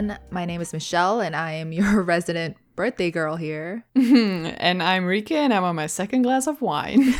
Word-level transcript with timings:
everyone. 0.00 0.18
My 0.30 0.44
name 0.46 0.60
is 0.60 0.72
Michelle, 0.72 1.20
and 1.20 1.36
I 1.36 1.52
am 1.52 1.72
your 1.72 2.02
resident 2.14 2.56
birthday 2.74 3.10
girl 3.10 3.36
here. 3.36 3.84
and 3.94 4.82
I'm 4.82 5.04
Rika, 5.04 5.36
and 5.36 5.52
I'm 5.52 5.64
on 5.64 5.76
my 5.76 5.86
second 5.86 6.22
glass 6.22 6.46
of 6.46 6.62
wine. 6.62 7.14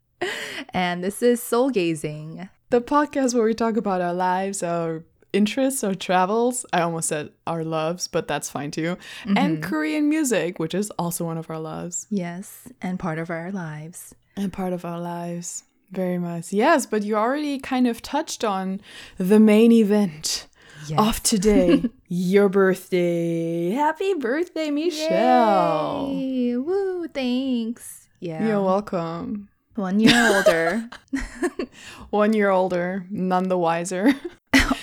and 0.68 1.02
this 1.02 1.22
is 1.22 1.42
Soul 1.42 1.70
Gazing, 1.70 2.48
the 2.70 2.80
podcast 2.80 3.34
where 3.34 3.44
we 3.44 3.54
talk 3.54 3.76
about 3.76 4.00
our 4.00 4.14
lives, 4.14 4.62
our 4.62 5.02
interests, 5.32 5.82
our 5.82 5.94
travels. 5.94 6.64
I 6.72 6.82
almost 6.82 7.08
said 7.08 7.30
our 7.48 7.64
loves, 7.64 8.06
but 8.06 8.28
that's 8.28 8.48
fine 8.48 8.70
too. 8.70 8.96
Mm-hmm. 9.24 9.38
And 9.38 9.62
Korean 9.62 10.08
music, 10.08 10.60
which 10.60 10.74
is 10.74 10.90
also 10.90 11.24
one 11.24 11.38
of 11.38 11.50
our 11.50 11.58
loves. 11.58 12.06
Yes, 12.10 12.68
and 12.80 12.98
part 12.98 13.18
of 13.18 13.28
our 13.30 13.50
lives. 13.50 14.14
And 14.36 14.52
part 14.52 14.72
of 14.72 14.84
our 14.84 15.00
lives. 15.00 15.64
Very 15.90 16.18
much. 16.18 16.52
Yes, 16.52 16.86
but 16.86 17.02
you 17.02 17.16
already 17.16 17.58
kind 17.58 17.86
of 17.86 18.02
touched 18.02 18.42
on 18.44 18.80
the 19.16 19.38
main 19.38 19.70
event 19.70 20.46
yes. 20.88 20.98
of 20.98 21.22
today. 21.22 21.84
your 22.08 22.48
birthday. 22.48 23.70
Happy 23.70 24.14
birthday, 24.14 24.70
Michelle. 24.70 26.10
Yay. 26.12 26.56
Woo, 26.56 27.08
thanks. 27.08 28.08
Yeah. 28.20 28.46
You're 28.46 28.62
welcome. 28.62 29.48
One 29.74 30.00
year 30.00 30.34
older. 30.34 30.88
One 32.10 32.32
year 32.32 32.50
older, 32.50 33.04
none 33.10 33.48
the 33.48 33.58
wiser. 33.58 34.12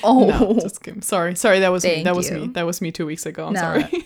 oh, 0.04 0.26
no, 0.26 0.60
just 0.60 0.84
kidding. 0.84 1.02
Sorry, 1.02 1.36
sorry. 1.36 1.60
That 1.60 1.72
was 1.72 1.84
Thank 1.84 2.00
me. 2.00 2.04
That 2.04 2.16
was 2.16 2.30
me. 2.30 2.48
That 2.48 2.66
was 2.66 2.82
me 2.82 2.92
two 2.92 3.06
weeks 3.06 3.26
ago. 3.26 3.48
I'm 3.48 3.54
no. 3.54 3.62
sorry. 3.62 4.06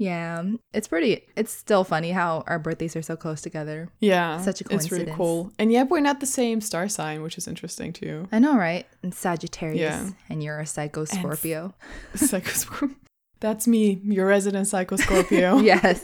Yeah, 0.00 0.42
it's 0.72 0.88
pretty. 0.88 1.26
It's 1.36 1.52
still 1.52 1.84
funny 1.84 2.10
how 2.10 2.42
our 2.46 2.58
birthdays 2.58 2.96
are 2.96 3.02
so 3.02 3.16
close 3.16 3.42
together. 3.42 3.90
Yeah, 4.00 4.40
such 4.40 4.62
a 4.62 4.64
coincidence. 4.64 4.84
It's 4.84 5.06
really 5.06 5.14
cool. 5.14 5.52
And 5.58 5.70
yet 5.70 5.90
we're 5.90 6.00
not 6.00 6.20
the 6.20 6.26
same 6.26 6.62
star 6.62 6.88
sign, 6.88 7.20
which 7.22 7.36
is 7.36 7.46
interesting 7.46 7.92
too. 7.92 8.26
I 8.32 8.38
know, 8.38 8.56
right? 8.56 8.86
And 9.02 9.14
Sagittarius, 9.14 9.78
yeah. 9.78 10.10
and 10.30 10.42
you're 10.42 10.58
a 10.58 10.64
Psycho 10.64 11.04
Scorpio. 11.04 11.74
Psycho 12.14 12.50
Scorpio. 12.50 12.96
That's 13.40 13.68
me, 13.68 14.00
your 14.02 14.26
resident 14.26 14.68
Psycho 14.68 14.96
Scorpio. 14.96 15.58
yes. 15.60 16.02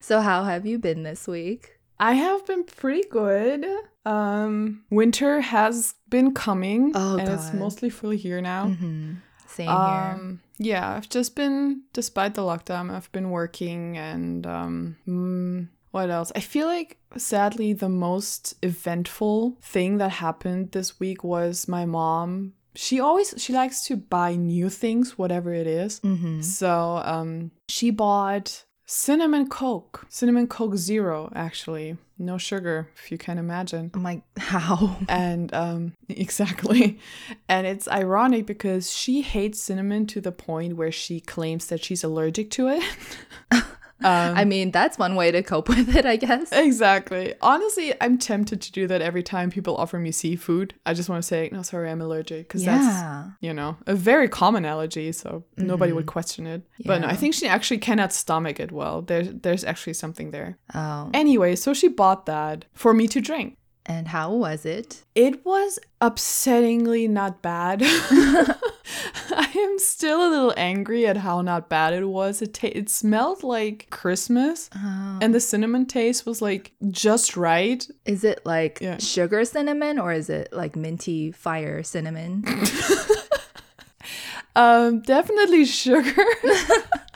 So 0.00 0.20
how 0.20 0.44
have 0.44 0.66
you 0.66 0.78
been 0.78 1.02
this 1.02 1.26
week? 1.26 1.78
I 1.98 2.12
have 2.12 2.46
been 2.46 2.64
pretty 2.64 3.08
good. 3.08 3.64
Um, 4.04 4.84
winter 4.90 5.40
has 5.40 5.94
been 6.10 6.34
coming, 6.34 6.92
oh, 6.94 7.16
and 7.16 7.28
God. 7.28 7.34
it's 7.34 7.54
mostly 7.54 7.88
fully 7.88 8.18
here 8.18 8.42
now. 8.42 8.66
Mm-hmm. 8.66 9.14
Same 9.52 9.68
um, 9.68 10.40
here. 10.58 10.74
Yeah, 10.74 10.94
I've 10.94 11.08
just 11.08 11.34
been, 11.36 11.82
despite 11.92 12.34
the 12.34 12.42
lockdown, 12.42 12.90
I've 12.90 13.10
been 13.12 13.30
working 13.30 13.98
and 13.98 14.46
um, 14.46 14.96
mm, 15.06 15.68
what 15.90 16.10
else? 16.10 16.32
I 16.34 16.40
feel 16.40 16.66
like 16.66 16.98
sadly 17.16 17.72
the 17.72 17.88
most 17.88 18.54
eventful 18.62 19.58
thing 19.60 19.98
that 19.98 20.10
happened 20.10 20.72
this 20.72 20.98
week 20.98 21.22
was 21.22 21.68
my 21.68 21.84
mom 21.84 22.54
she 22.74 23.00
always 23.00 23.34
she 23.36 23.52
likes 23.52 23.84
to 23.86 23.96
buy 23.96 24.34
new 24.34 24.68
things 24.68 25.18
whatever 25.18 25.52
it 25.52 25.66
is. 25.66 26.00
Mm-hmm. 26.00 26.40
so 26.40 27.02
um 27.04 27.50
she 27.68 27.90
bought 27.90 28.64
cinnamon 28.86 29.48
coke 29.48 30.06
cinnamon 30.08 30.46
coke 30.46 30.76
zero 30.76 31.30
actually 31.34 31.96
no 32.22 32.38
sugar 32.38 32.88
if 32.96 33.10
you 33.10 33.18
can 33.18 33.38
imagine. 33.38 33.90
I'm 33.94 34.02
like 34.02 34.22
how? 34.38 34.96
And 35.08 35.52
um 35.54 35.92
exactly. 36.08 36.98
And 37.48 37.66
it's 37.66 37.88
ironic 37.88 38.46
because 38.46 38.92
she 38.92 39.22
hates 39.22 39.60
cinnamon 39.60 40.06
to 40.08 40.20
the 40.20 40.32
point 40.32 40.76
where 40.76 40.92
she 40.92 41.20
claims 41.20 41.66
that 41.66 41.84
she's 41.84 42.04
allergic 42.04 42.50
to 42.52 42.68
it 42.68 42.82
Um, 44.04 44.36
I 44.36 44.44
mean, 44.44 44.70
that's 44.70 44.98
one 44.98 45.14
way 45.14 45.30
to 45.30 45.42
cope 45.42 45.68
with 45.76 45.94
it, 45.94 46.06
I 46.06 46.16
guess. 46.16 46.50
Exactly. 46.52 47.34
Honestly, 47.40 47.94
I'm 48.00 48.18
tempted 48.18 48.60
to 48.62 48.72
do 48.72 48.86
that 48.86 49.00
every 49.02 49.22
time 49.22 49.50
people 49.50 49.76
offer 49.76 49.98
me 49.98 50.12
seafood. 50.12 50.74
I 50.86 50.94
just 50.94 51.08
want 51.08 51.22
to 51.22 51.26
say, 51.26 51.48
no, 51.52 51.62
sorry, 51.62 51.90
I'm 51.90 52.00
allergic. 52.00 52.48
Because 52.48 52.64
yeah. 52.64 52.78
that's, 52.78 53.28
you 53.40 53.54
know, 53.54 53.76
a 53.86 53.94
very 53.94 54.28
common 54.28 54.64
allergy. 54.64 55.12
So 55.12 55.44
mm-hmm. 55.56 55.66
nobody 55.66 55.92
would 55.92 56.06
mm-hmm. 56.06 56.12
question 56.12 56.46
it. 56.46 56.62
Yeah. 56.78 56.88
But 56.88 57.00
no, 57.02 57.08
I 57.08 57.16
think 57.16 57.34
she 57.34 57.46
actually 57.46 57.78
cannot 57.78 58.12
stomach 58.12 58.60
it 58.60 58.72
well. 58.72 59.02
There's, 59.02 59.28
there's 59.28 59.64
actually 59.64 59.94
something 59.94 60.30
there. 60.30 60.58
Oh. 60.74 61.10
Anyway, 61.14 61.56
so 61.56 61.74
she 61.74 61.88
bought 61.88 62.26
that 62.26 62.64
for 62.72 62.94
me 62.94 63.08
to 63.08 63.20
drink. 63.20 63.56
And 63.84 64.08
how 64.08 64.32
was 64.32 64.64
it? 64.64 65.02
It 65.14 65.44
was 65.44 65.78
upsettingly 66.00 67.10
not 67.10 67.42
bad. 67.42 67.82
I 69.30 69.50
am 69.56 69.78
still 69.78 70.26
a 70.26 70.30
little 70.30 70.54
angry 70.56 71.06
at 71.06 71.16
how 71.16 71.40
not 71.42 71.68
bad 71.68 71.92
it 71.94 72.04
was. 72.06 72.42
It 72.42 72.54
ta- 72.54 72.68
it 72.72 72.88
smelled 72.88 73.42
like 73.42 73.88
Christmas, 73.90 74.70
oh. 74.74 75.18
and 75.20 75.34
the 75.34 75.40
cinnamon 75.40 75.86
taste 75.86 76.26
was 76.26 76.42
like 76.42 76.72
just 76.90 77.36
right. 77.36 77.86
Is 78.04 78.24
it 78.24 78.44
like 78.44 78.80
yeah. 78.80 78.98
sugar 78.98 79.44
cinnamon 79.44 79.98
or 79.98 80.12
is 80.12 80.28
it 80.28 80.52
like 80.52 80.76
minty 80.76 81.32
fire 81.32 81.82
cinnamon? 81.82 82.44
um, 84.56 85.00
definitely 85.02 85.64
sugar. 85.64 86.24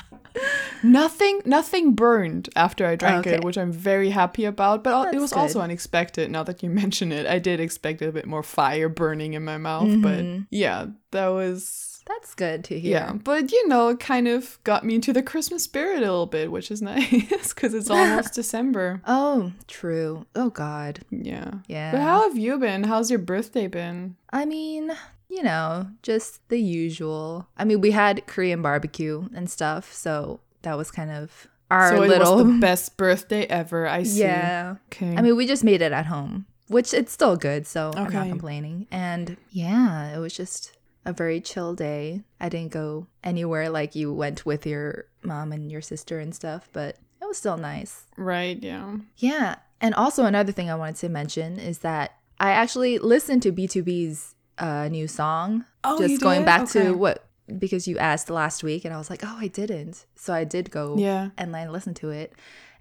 nothing 0.83 1.43
nothing 1.45 1.95
burned 1.95 2.49
after 2.57 2.87
I 2.87 2.97
drank 2.97 3.27
okay. 3.27 3.37
it, 3.37 3.45
which 3.45 3.59
I'm 3.59 3.73
very 3.73 4.11
happy 4.11 4.45
about. 4.45 4.85
But 4.85 5.05
That's 5.05 5.17
it 5.17 5.21
was 5.21 5.33
good. 5.33 5.41
also 5.41 5.61
unexpected. 5.61 6.31
Now 6.31 6.43
that 6.45 6.63
you 6.63 6.71
mention 6.83 7.13
it, 7.13 7.27
I 7.27 7.39
did 7.39 7.61
expect 7.61 8.03
a 8.03 8.13
bit 8.13 8.27
more 8.27 8.43
fire 8.43 8.89
burning 8.89 9.35
in 9.35 9.45
my 9.45 9.59
mouth. 9.59 9.89
Mm-hmm. 9.89 10.03
But 10.03 10.47
yeah, 10.51 10.87
that 11.11 11.29
was 11.29 11.97
that's 12.07 12.35
good 12.37 12.63
to 12.65 12.79
hear. 12.79 12.93
Yeah, 12.93 13.13
but 13.13 13.51
you 13.51 13.67
know, 13.69 13.89
it 13.89 13.99
kind 13.99 14.29
of 14.29 14.63
got 14.63 14.85
me 14.85 14.95
into 14.95 15.13
the 15.13 15.23
Christmas 15.23 15.65
spirit 15.65 15.99
a 15.99 16.01
little 16.03 16.27
bit, 16.27 16.53
which 16.53 16.71
is 16.71 16.81
nice 16.83 17.53
because 17.53 17.75
it's 17.75 17.91
almost 17.91 18.35
December. 18.35 19.03
Oh, 19.07 19.53
true. 19.67 20.27
Oh 20.35 20.51
God. 20.51 21.01
Yeah. 21.11 21.55
Yeah. 21.67 21.93
But 21.93 22.01
how 22.01 22.29
have 22.29 22.39
you 22.39 22.59
been? 22.59 22.85
How's 22.85 23.11
your 23.11 23.19
birthday 23.19 23.67
been? 23.67 24.17
I 24.33 24.45
mean, 24.45 24.93
you 25.29 25.43
know, 25.43 25.89
just 26.03 26.47
the 26.49 26.61
usual. 26.61 27.49
I 27.57 27.65
mean, 27.65 27.81
we 27.81 27.91
had 27.91 28.27
Korean 28.27 28.63
barbecue 28.63 29.29
and 29.35 29.51
stuff, 29.51 29.93
so 29.93 30.41
that 30.63 30.77
was 30.77 30.91
kind 30.91 31.11
of 31.11 31.49
our 31.71 31.97
so 31.97 32.01
little 32.01 32.45
best 32.61 32.97
birthday 32.97 33.45
ever. 33.47 33.87
I 33.87 34.03
see. 34.05 34.21
Yeah. 34.21 34.77
Okay. 34.93 35.17
I 35.17 35.23
mean, 35.23 35.37
we 35.37 35.47
just 35.47 35.65
made 35.65 35.83
it 35.83 35.93
at 35.93 36.07
home, 36.07 36.47
which 36.69 36.95
it's 36.95 37.13
still 37.13 37.37
good, 37.37 37.67
so 37.67 37.89
okay. 37.89 38.01
I'm 38.01 38.13
not 38.13 38.29
complaining. 38.29 38.87
And 38.91 39.37
yeah, 39.51 40.15
it 40.17 40.19
was 40.19 40.35
just 40.35 40.77
a 41.05 41.13
very 41.13 41.41
chill 41.41 41.75
day. 41.75 42.23
I 42.41 42.49
didn't 42.49 42.73
go 42.73 43.07
anywhere 43.25 43.71
like 43.71 43.95
you 43.95 44.13
went 44.13 44.47
with 44.47 44.67
your 44.67 45.07
mom 45.23 45.53
and 45.53 45.71
your 45.71 45.83
sister 45.83 46.19
and 46.19 46.35
stuff, 46.35 46.69
but 46.73 46.97
it 47.21 47.27
was 47.27 47.39
still 47.39 47.57
nice. 47.57 48.07
Right, 48.17 48.63
yeah. 48.63 48.97
Yeah. 49.17 49.57
And 49.81 49.95
also 49.95 50.25
another 50.25 50.53
thing 50.53 50.71
I 50.71 50.75
wanted 50.75 50.97
to 50.97 51.09
mention 51.09 51.59
is 51.59 51.79
that 51.79 52.13
I 52.39 52.51
actually 52.51 52.99
listened 52.99 53.43
to 53.43 53.53
BTOB's 53.53 54.35
a 54.59 54.89
new 54.89 55.09
song. 55.09 55.65
Oh, 55.85 55.99
just 55.99 56.21
going 56.21 56.45
back 56.45 56.63
okay. 56.63 56.85
to 56.85 56.93
what 56.93 57.25
because 57.59 57.87
you 57.87 57.97
asked 57.99 58.29
last 58.29 58.65
week 58.65 58.85
and 58.85 58.93
I 58.93 58.99
was 58.99 59.11
like, 59.11 59.23
"Oh, 59.25 59.37
I 59.39 59.49
didn't." 59.49 60.07
So 60.15 60.35
I 60.35 60.45
did 60.45 60.71
go 60.71 60.97
yeah. 60.99 61.31
and 61.37 61.55
I 61.57 61.69
listened 61.69 61.97
to 61.97 62.11
it 62.11 62.33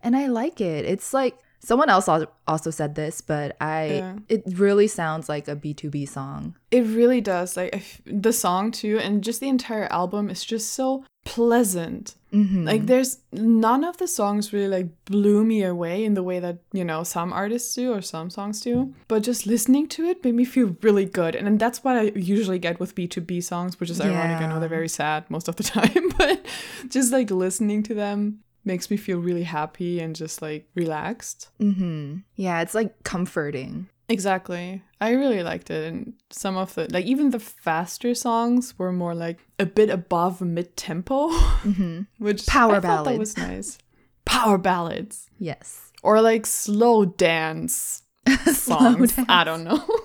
and 0.01 0.15
I 0.15 0.27
like 0.27 0.61
it. 0.61 0.85
It's 0.85 1.13
like 1.13 1.37
someone 1.59 1.89
else 1.89 2.07
also 2.47 2.69
said 2.69 2.95
this, 2.95 3.21
but 3.21 3.57
I 3.59 3.85
yeah. 3.85 4.15
it 4.29 4.43
really 4.53 4.87
sounds 4.87 5.27
like 5.27 5.47
a 5.47 5.55
BTOB 5.55 6.07
song. 6.07 6.55
It 6.71 6.81
really 6.81 7.21
does. 7.21 7.57
Like 7.57 7.83
the 8.05 8.31
song 8.31 8.71
too 8.71 8.99
and 8.99 9.23
just 9.23 9.39
the 9.39 9.49
entire 9.49 9.91
album 9.91 10.29
is 10.29 10.43
just 10.43 10.73
so 10.73 11.03
pleasant. 11.25 12.15
Mm-hmm. 12.31 12.65
Like 12.65 12.85
there's 12.85 13.19
none 13.33 13.83
of 13.83 13.97
the 13.97 14.07
songs 14.07 14.53
really 14.53 14.67
like 14.67 14.87
blew 15.05 15.43
me 15.43 15.63
away 15.63 16.05
in 16.05 16.13
the 16.13 16.23
way 16.23 16.39
that, 16.39 16.59
you 16.71 16.85
know, 16.85 17.03
some 17.03 17.33
artists 17.33 17.75
do 17.75 17.93
or 17.93 18.01
some 18.01 18.29
songs 18.29 18.61
do. 18.61 18.93
But 19.07 19.23
just 19.23 19.45
listening 19.45 19.87
to 19.89 20.05
it 20.05 20.23
made 20.23 20.35
me 20.35 20.45
feel 20.45 20.75
really 20.81 21.05
good. 21.05 21.35
And 21.35 21.59
that's 21.59 21.83
what 21.83 21.97
I 21.97 22.11
usually 22.15 22.59
get 22.59 22.79
with 22.79 22.95
BTOB 22.95 23.43
songs, 23.43 23.79
which 23.79 23.89
is 23.89 23.99
yeah. 23.99 24.05
ironic. 24.05 24.41
I 24.41 24.47
know 24.47 24.59
they're 24.59 24.69
very 24.69 24.87
sad 24.87 25.29
most 25.29 25.47
of 25.47 25.57
the 25.57 25.63
time, 25.77 26.09
but 26.17 26.45
just 26.87 27.11
like 27.11 27.31
listening 27.31 27.83
to 27.83 27.93
them 27.93 28.39
makes 28.63 28.89
me 28.89 28.97
feel 28.97 29.19
really 29.19 29.43
happy 29.43 29.99
and 29.99 30.15
just 30.15 30.41
like 30.41 30.67
relaxed. 30.75 31.49
Mm-hmm. 31.59 32.17
Yeah, 32.35 32.61
it's 32.61 32.75
like 32.75 33.03
comforting. 33.03 33.89
Exactly. 34.07 34.83
I 35.01 35.11
really 35.11 35.43
liked 35.43 35.69
it. 35.69 35.91
And 35.91 36.13
some 36.29 36.57
of 36.57 36.75
the, 36.75 36.87
like, 36.91 37.05
even 37.05 37.31
the 37.31 37.39
faster 37.39 38.13
songs 38.13 38.77
were 38.77 38.91
more 38.91 39.15
like 39.15 39.39
a 39.59 39.65
bit 39.65 39.89
above 39.89 40.41
mid 40.41 40.75
tempo, 40.77 41.29
mm-hmm. 41.29 42.01
which 42.23 42.45
power 42.45 42.75
I 42.75 42.79
ballads. 42.79 43.09
that 43.09 43.19
was 43.19 43.37
nice. 43.37 43.77
Power 44.25 44.57
ballads. 44.57 45.29
Yes. 45.39 45.91
Or 46.03 46.21
like 46.21 46.45
slow 46.45 47.05
dance 47.05 48.03
songs. 48.45 48.57
slow 48.57 48.95
dance. 48.95 49.19
I 49.29 49.43
don't 49.43 49.63
know. 49.63 49.83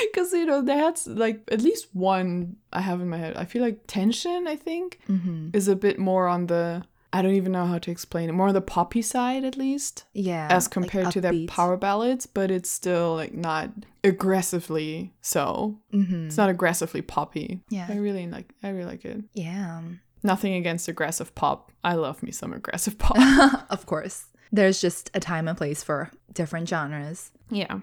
Because, 0.00 0.32
you 0.32 0.46
know, 0.46 0.62
they 0.62 0.76
had 0.76 0.98
like 1.06 1.42
at 1.52 1.60
least 1.60 1.86
one 1.92 2.56
I 2.72 2.80
have 2.80 3.00
in 3.00 3.08
my 3.08 3.18
head. 3.18 3.36
I 3.36 3.44
feel 3.44 3.62
like 3.62 3.86
Tension, 3.86 4.48
I 4.48 4.56
think, 4.56 4.98
mm-hmm. 5.08 5.50
is 5.52 5.68
a 5.68 5.76
bit 5.76 5.96
more 5.96 6.26
on 6.26 6.48
the 6.48 6.82
I 7.12 7.22
don't 7.22 7.34
even 7.34 7.52
know 7.52 7.66
how 7.66 7.78
to 7.78 7.90
explain 7.90 8.28
it. 8.28 8.32
More 8.32 8.52
the 8.52 8.60
poppy 8.60 9.02
side, 9.02 9.44
at 9.44 9.56
least. 9.56 10.04
Yeah. 10.12 10.48
As 10.50 10.68
compared 10.68 11.06
like 11.06 11.14
to 11.14 11.20
their 11.20 11.46
power 11.46 11.76
ballads, 11.76 12.26
but 12.26 12.50
it's 12.50 12.70
still 12.70 13.14
like 13.14 13.32
not 13.32 13.70
aggressively 14.04 15.14
so. 15.20 15.78
Mm-hmm. 15.92 16.26
It's 16.26 16.36
not 16.36 16.50
aggressively 16.50 17.02
poppy. 17.02 17.60
Yeah. 17.70 17.86
I 17.88 17.96
really 17.96 18.26
like. 18.26 18.52
I 18.62 18.70
really 18.70 18.86
like 18.86 19.04
it. 19.04 19.24
Yeah. 19.34 19.82
Nothing 20.22 20.54
against 20.54 20.88
aggressive 20.88 21.34
pop. 21.34 21.72
I 21.84 21.94
love 21.94 22.22
me 22.22 22.32
some 22.32 22.52
aggressive 22.52 22.98
pop. 22.98 23.66
of 23.70 23.86
course. 23.86 24.26
There's 24.52 24.80
just 24.80 25.10
a 25.14 25.20
time 25.20 25.48
and 25.48 25.56
place 25.56 25.82
for 25.82 26.10
different 26.32 26.68
genres. 26.68 27.30
Yeah. 27.50 27.80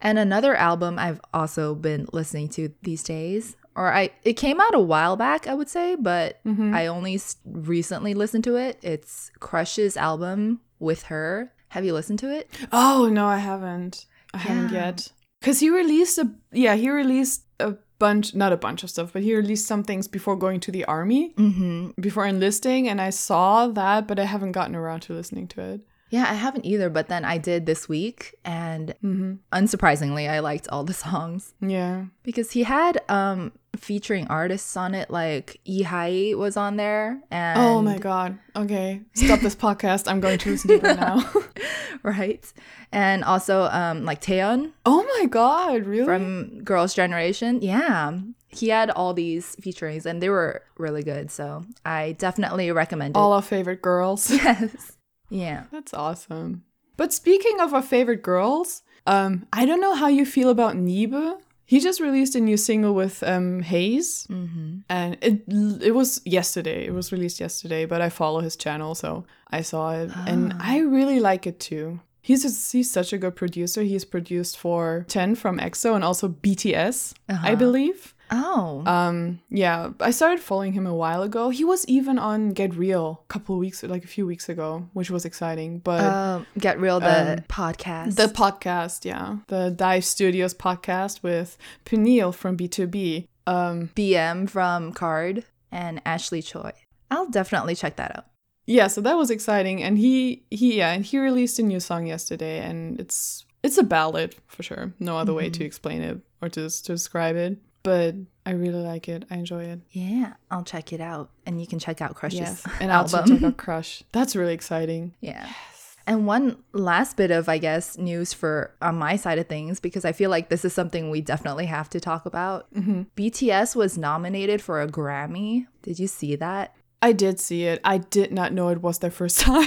And 0.00 0.18
another 0.18 0.54
album 0.54 0.98
I've 0.98 1.20
also 1.32 1.74
been 1.74 2.06
listening 2.12 2.48
to 2.50 2.72
these 2.82 3.02
days 3.02 3.56
or 3.76 3.92
I 3.92 4.10
it 4.24 4.32
came 4.32 4.60
out 4.60 4.74
a 4.74 4.80
while 4.80 5.16
back, 5.16 5.46
I 5.46 5.54
would 5.54 5.68
say, 5.68 5.94
but 5.94 6.42
mm-hmm. 6.44 6.74
I 6.74 6.86
only 6.86 7.20
recently 7.44 8.14
listened 8.14 8.44
to 8.44 8.56
it. 8.56 8.78
It's 8.82 9.30
Crush's 9.38 9.96
album 9.96 10.60
with 10.78 11.04
her. 11.04 11.52
Have 11.68 11.84
you 11.84 11.92
listened 11.92 12.18
to 12.20 12.34
it? 12.34 12.48
Oh 12.72 13.08
no, 13.12 13.26
I 13.26 13.38
haven't. 13.38 14.06
I 14.32 14.38
yeah. 14.38 14.42
haven't 14.42 14.72
yet. 14.72 15.12
Cause 15.42 15.60
he 15.60 15.70
released 15.70 16.18
a 16.18 16.30
yeah 16.50 16.74
he 16.74 16.90
released 16.90 17.44
a 17.60 17.76
bunch 17.98 18.34
not 18.34 18.52
a 18.52 18.56
bunch 18.56 18.82
of 18.82 18.90
stuff 18.90 19.12
but 19.12 19.22
he 19.22 19.34
released 19.34 19.66
some 19.66 19.82
things 19.82 20.08
before 20.08 20.36
going 20.36 20.60
to 20.60 20.70
the 20.72 20.84
army 20.84 21.32
mm-hmm. 21.34 21.90
before 22.00 22.26
enlisting 22.26 22.88
and 22.88 23.00
I 23.00 23.10
saw 23.10 23.68
that 23.68 24.06
but 24.06 24.18
I 24.18 24.24
haven't 24.24 24.52
gotten 24.52 24.74
around 24.74 25.00
to 25.00 25.12
listening 25.12 25.46
to 25.48 25.60
it. 25.60 25.80
Yeah, 26.10 26.26
I 26.28 26.34
haven't 26.34 26.64
either, 26.64 26.88
but 26.88 27.08
then 27.08 27.24
I 27.24 27.38
did 27.38 27.66
this 27.66 27.88
week 27.88 28.34
and 28.44 28.94
mm-hmm. 29.02 29.34
unsurprisingly 29.52 30.28
I 30.28 30.38
liked 30.38 30.68
all 30.68 30.84
the 30.84 30.94
songs. 31.06 31.54
Yeah. 31.60 32.06
Because 32.22 32.52
he 32.52 32.62
had 32.62 33.00
um 33.08 33.52
featuring 33.76 34.26
artists 34.28 34.74
on 34.74 34.94
it 34.94 35.10
like 35.10 35.60
Ihai 35.68 36.34
was 36.34 36.56
on 36.56 36.76
there 36.76 37.20
and 37.30 37.60
Oh 37.60 37.82
my 37.82 37.98
god. 37.98 38.38
Okay. 38.54 39.02
Stop 39.14 39.40
this 39.40 39.56
podcast. 39.66 40.08
I'm 40.10 40.20
going 40.20 40.38
to 40.38 40.50
listen 40.50 40.68
to 40.68 40.74
it 40.76 40.82
right 40.82 40.98
now. 40.98 41.32
right. 42.02 42.52
And 42.92 43.24
also 43.24 43.64
um 43.64 44.04
like 44.04 44.20
Taeyeon. 44.20 44.72
Oh 44.84 45.04
my 45.18 45.26
god, 45.26 45.86
really? 45.86 46.04
From 46.04 46.62
Girls' 46.62 46.94
Generation. 46.94 47.60
Yeah. 47.62 48.18
He 48.48 48.68
had 48.68 48.90
all 48.90 49.12
these 49.12 49.56
featurings 49.56 50.06
and 50.06 50.22
they 50.22 50.30
were 50.30 50.62
really 50.78 51.02
good. 51.02 51.30
So 51.30 51.66
I 51.84 52.12
definitely 52.12 52.70
recommend 52.70 53.16
it. 53.16 53.18
All 53.18 53.32
our 53.32 53.42
favorite 53.42 53.82
girls. 53.82 54.30
Yes. 54.30 54.95
Yeah. 55.28 55.64
That's 55.70 55.94
awesome. 55.94 56.64
But 56.96 57.12
speaking 57.12 57.60
of 57.60 57.74
our 57.74 57.82
favorite 57.82 58.22
girls, 58.22 58.82
um, 59.06 59.46
I 59.52 59.66
don't 59.66 59.80
know 59.80 59.94
how 59.94 60.08
you 60.08 60.24
feel 60.24 60.48
about 60.48 60.76
Nieve. 60.76 61.34
He 61.64 61.80
just 61.80 62.00
released 62.00 62.36
a 62.36 62.40
new 62.40 62.56
single 62.56 62.94
with 62.94 63.22
um, 63.24 63.60
Heize, 63.60 64.28
mm-hmm. 64.28 64.78
and 64.88 65.18
it 65.20 65.42
it 65.82 65.94
was 65.96 66.20
yesterday. 66.24 66.86
It 66.86 66.94
was 66.94 67.10
released 67.10 67.40
yesterday, 67.40 67.86
but 67.86 68.00
I 68.00 68.08
follow 68.08 68.40
his 68.40 68.56
channel, 68.56 68.94
so 68.94 69.26
I 69.50 69.62
saw 69.62 69.90
it, 69.90 70.12
and 70.28 70.52
ah. 70.54 70.60
I 70.60 70.78
really 70.78 71.18
like 71.18 71.44
it 71.44 71.58
too. 71.58 71.98
He's 72.22 72.42
just, 72.42 72.72
he's 72.72 72.90
such 72.90 73.12
a 73.12 73.18
good 73.18 73.36
producer. 73.36 73.82
He's 73.82 74.04
produced 74.04 74.58
for 74.58 75.06
Chen 75.08 75.36
from 75.36 75.58
EXO 75.58 75.94
and 75.94 76.02
also 76.02 76.28
BTS, 76.28 77.14
uh-huh. 77.28 77.46
I 77.46 77.54
believe. 77.54 78.15
Oh. 78.30 78.82
Um, 78.86 79.40
yeah, 79.50 79.90
I 80.00 80.10
started 80.10 80.40
following 80.40 80.72
him 80.72 80.86
a 80.86 80.94
while 80.94 81.22
ago. 81.22 81.50
He 81.50 81.64
was 81.64 81.84
even 81.86 82.18
on 82.18 82.50
Get 82.50 82.74
Real 82.74 83.22
a 83.24 83.26
couple 83.28 83.58
weeks, 83.58 83.82
like 83.82 84.04
a 84.04 84.08
few 84.08 84.26
weeks 84.26 84.48
ago, 84.48 84.88
which 84.92 85.10
was 85.10 85.24
exciting. 85.24 85.78
But 85.78 86.00
uh, 86.00 86.40
Get 86.58 86.80
Real, 86.80 87.00
the 87.00 87.32
um, 87.32 87.38
podcast. 87.48 88.16
The 88.16 88.26
podcast, 88.26 89.04
yeah. 89.04 89.38
The 89.48 89.70
Dive 89.70 90.04
Studios 90.04 90.54
podcast 90.54 91.22
with 91.22 91.56
Peniel 91.84 92.32
from 92.32 92.56
BTOB. 92.56 93.26
Um, 93.46 93.90
BM 93.94 94.50
from 94.50 94.92
KARD 94.92 95.44
and 95.70 96.02
Ashley 96.04 96.42
Choi. 96.42 96.72
I'll 97.10 97.28
definitely 97.28 97.76
check 97.76 97.96
that 97.96 98.16
out. 98.16 98.26
Yeah, 98.66 98.88
so 98.88 99.00
that 99.02 99.16
was 99.16 99.30
exciting. 99.30 99.82
And 99.82 99.96
he, 99.96 100.42
he, 100.50 100.78
yeah, 100.78 100.92
and 100.92 101.04
he 101.04 101.18
released 101.20 101.60
a 101.60 101.62
new 101.62 101.78
song 101.78 102.08
yesterday, 102.08 102.58
and 102.58 102.98
it's 102.98 103.44
it's 103.62 103.78
a 103.78 103.82
ballad 103.82 104.34
for 104.46 104.62
sure. 104.62 104.92
No 104.98 105.16
other 105.16 105.30
mm-hmm. 105.30 105.38
way 105.38 105.50
to 105.50 105.58
mm-hmm. 105.58 105.66
explain 105.66 106.02
it 106.02 106.20
or 106.40 106.48
to, 106.48 106.68
to 106.68 106.92
describe 106.92 107.36
it 107.36 107.58
but 107.86 108.16
I 108.44 108.50
really 108.50 108.82
like 108.82 109.08
it. 109.08 109.24
I 109.30 109.36
enjoy 109.36 109.62
it. 109.66 109.78
Yeah, 109.92 110.32
I'll 110.50 110.64
check 110.64 110.92
it 110.92 111.00
out, 111.00 111.30
and 111.46 111.60
you 111.60 111.68
can 111.68 111.78
check 111.78 112.02
out 112.02 112.16
Crush's 112.16 112.40
yes, 112.40 112.66
and 112.80 112.90
I'll 112.90 113.06
check 113.06 113.42
out 113.44 113.56
Crush. 113.56 114.02
That's 114.10 114.34
really 114.34 114.54
exciting. 114.54 115.14
Yeah. 115.20 115.44
Yes. 115.46 115.96
And 116.08 116.26
one 116.26 116.62
last 116.72 117.16
bit 117.16 117.30
of, 117.30 117.48
I 117.48 117.58
guess, 117.58 117.96
news 117.96 118.32
for 118.32 118.72
on 118.82 118.96
my 118.96 119.14
side 119.16 119.38
of 119.38 119.46
things, 119.46 119.78
because 119.78 120.04
I 120.04 120.10
feel 120.12 120.30
like 120.30 120.48
this 120.48 120.64
is 120.64 120.72
something 120.72 121.10
we 121.10 121.20
definitely 121.20 121.66
have 121.66 121.88
to 121.90 122.00
talk 122.00 122.26
about. 122.26 122.72
Mm-hmm. 122.74 123.02
BTS 123.16 123.76
was 123.76 123.96
nominated 123.96 124.60
for 124.60 124.80
a 124.80 124.88
Grammy. 124.88 125.66
Did 125.82 125.98
you 126.00 126.06
see 126.08 126.36
that? 126.36 126.74
I 127.02 127.12
did 127.12 127.38
see 127.38 127.64
it. 127.64 127.80
I 127.84 127.98
did 127.98 128.32
not 128.32 128.52
know 128.52 128.68
it 128.68 128.82
was 128.82 128.98
their 128.98 129.10
first 129.12 129.38
time. 129.40 129.66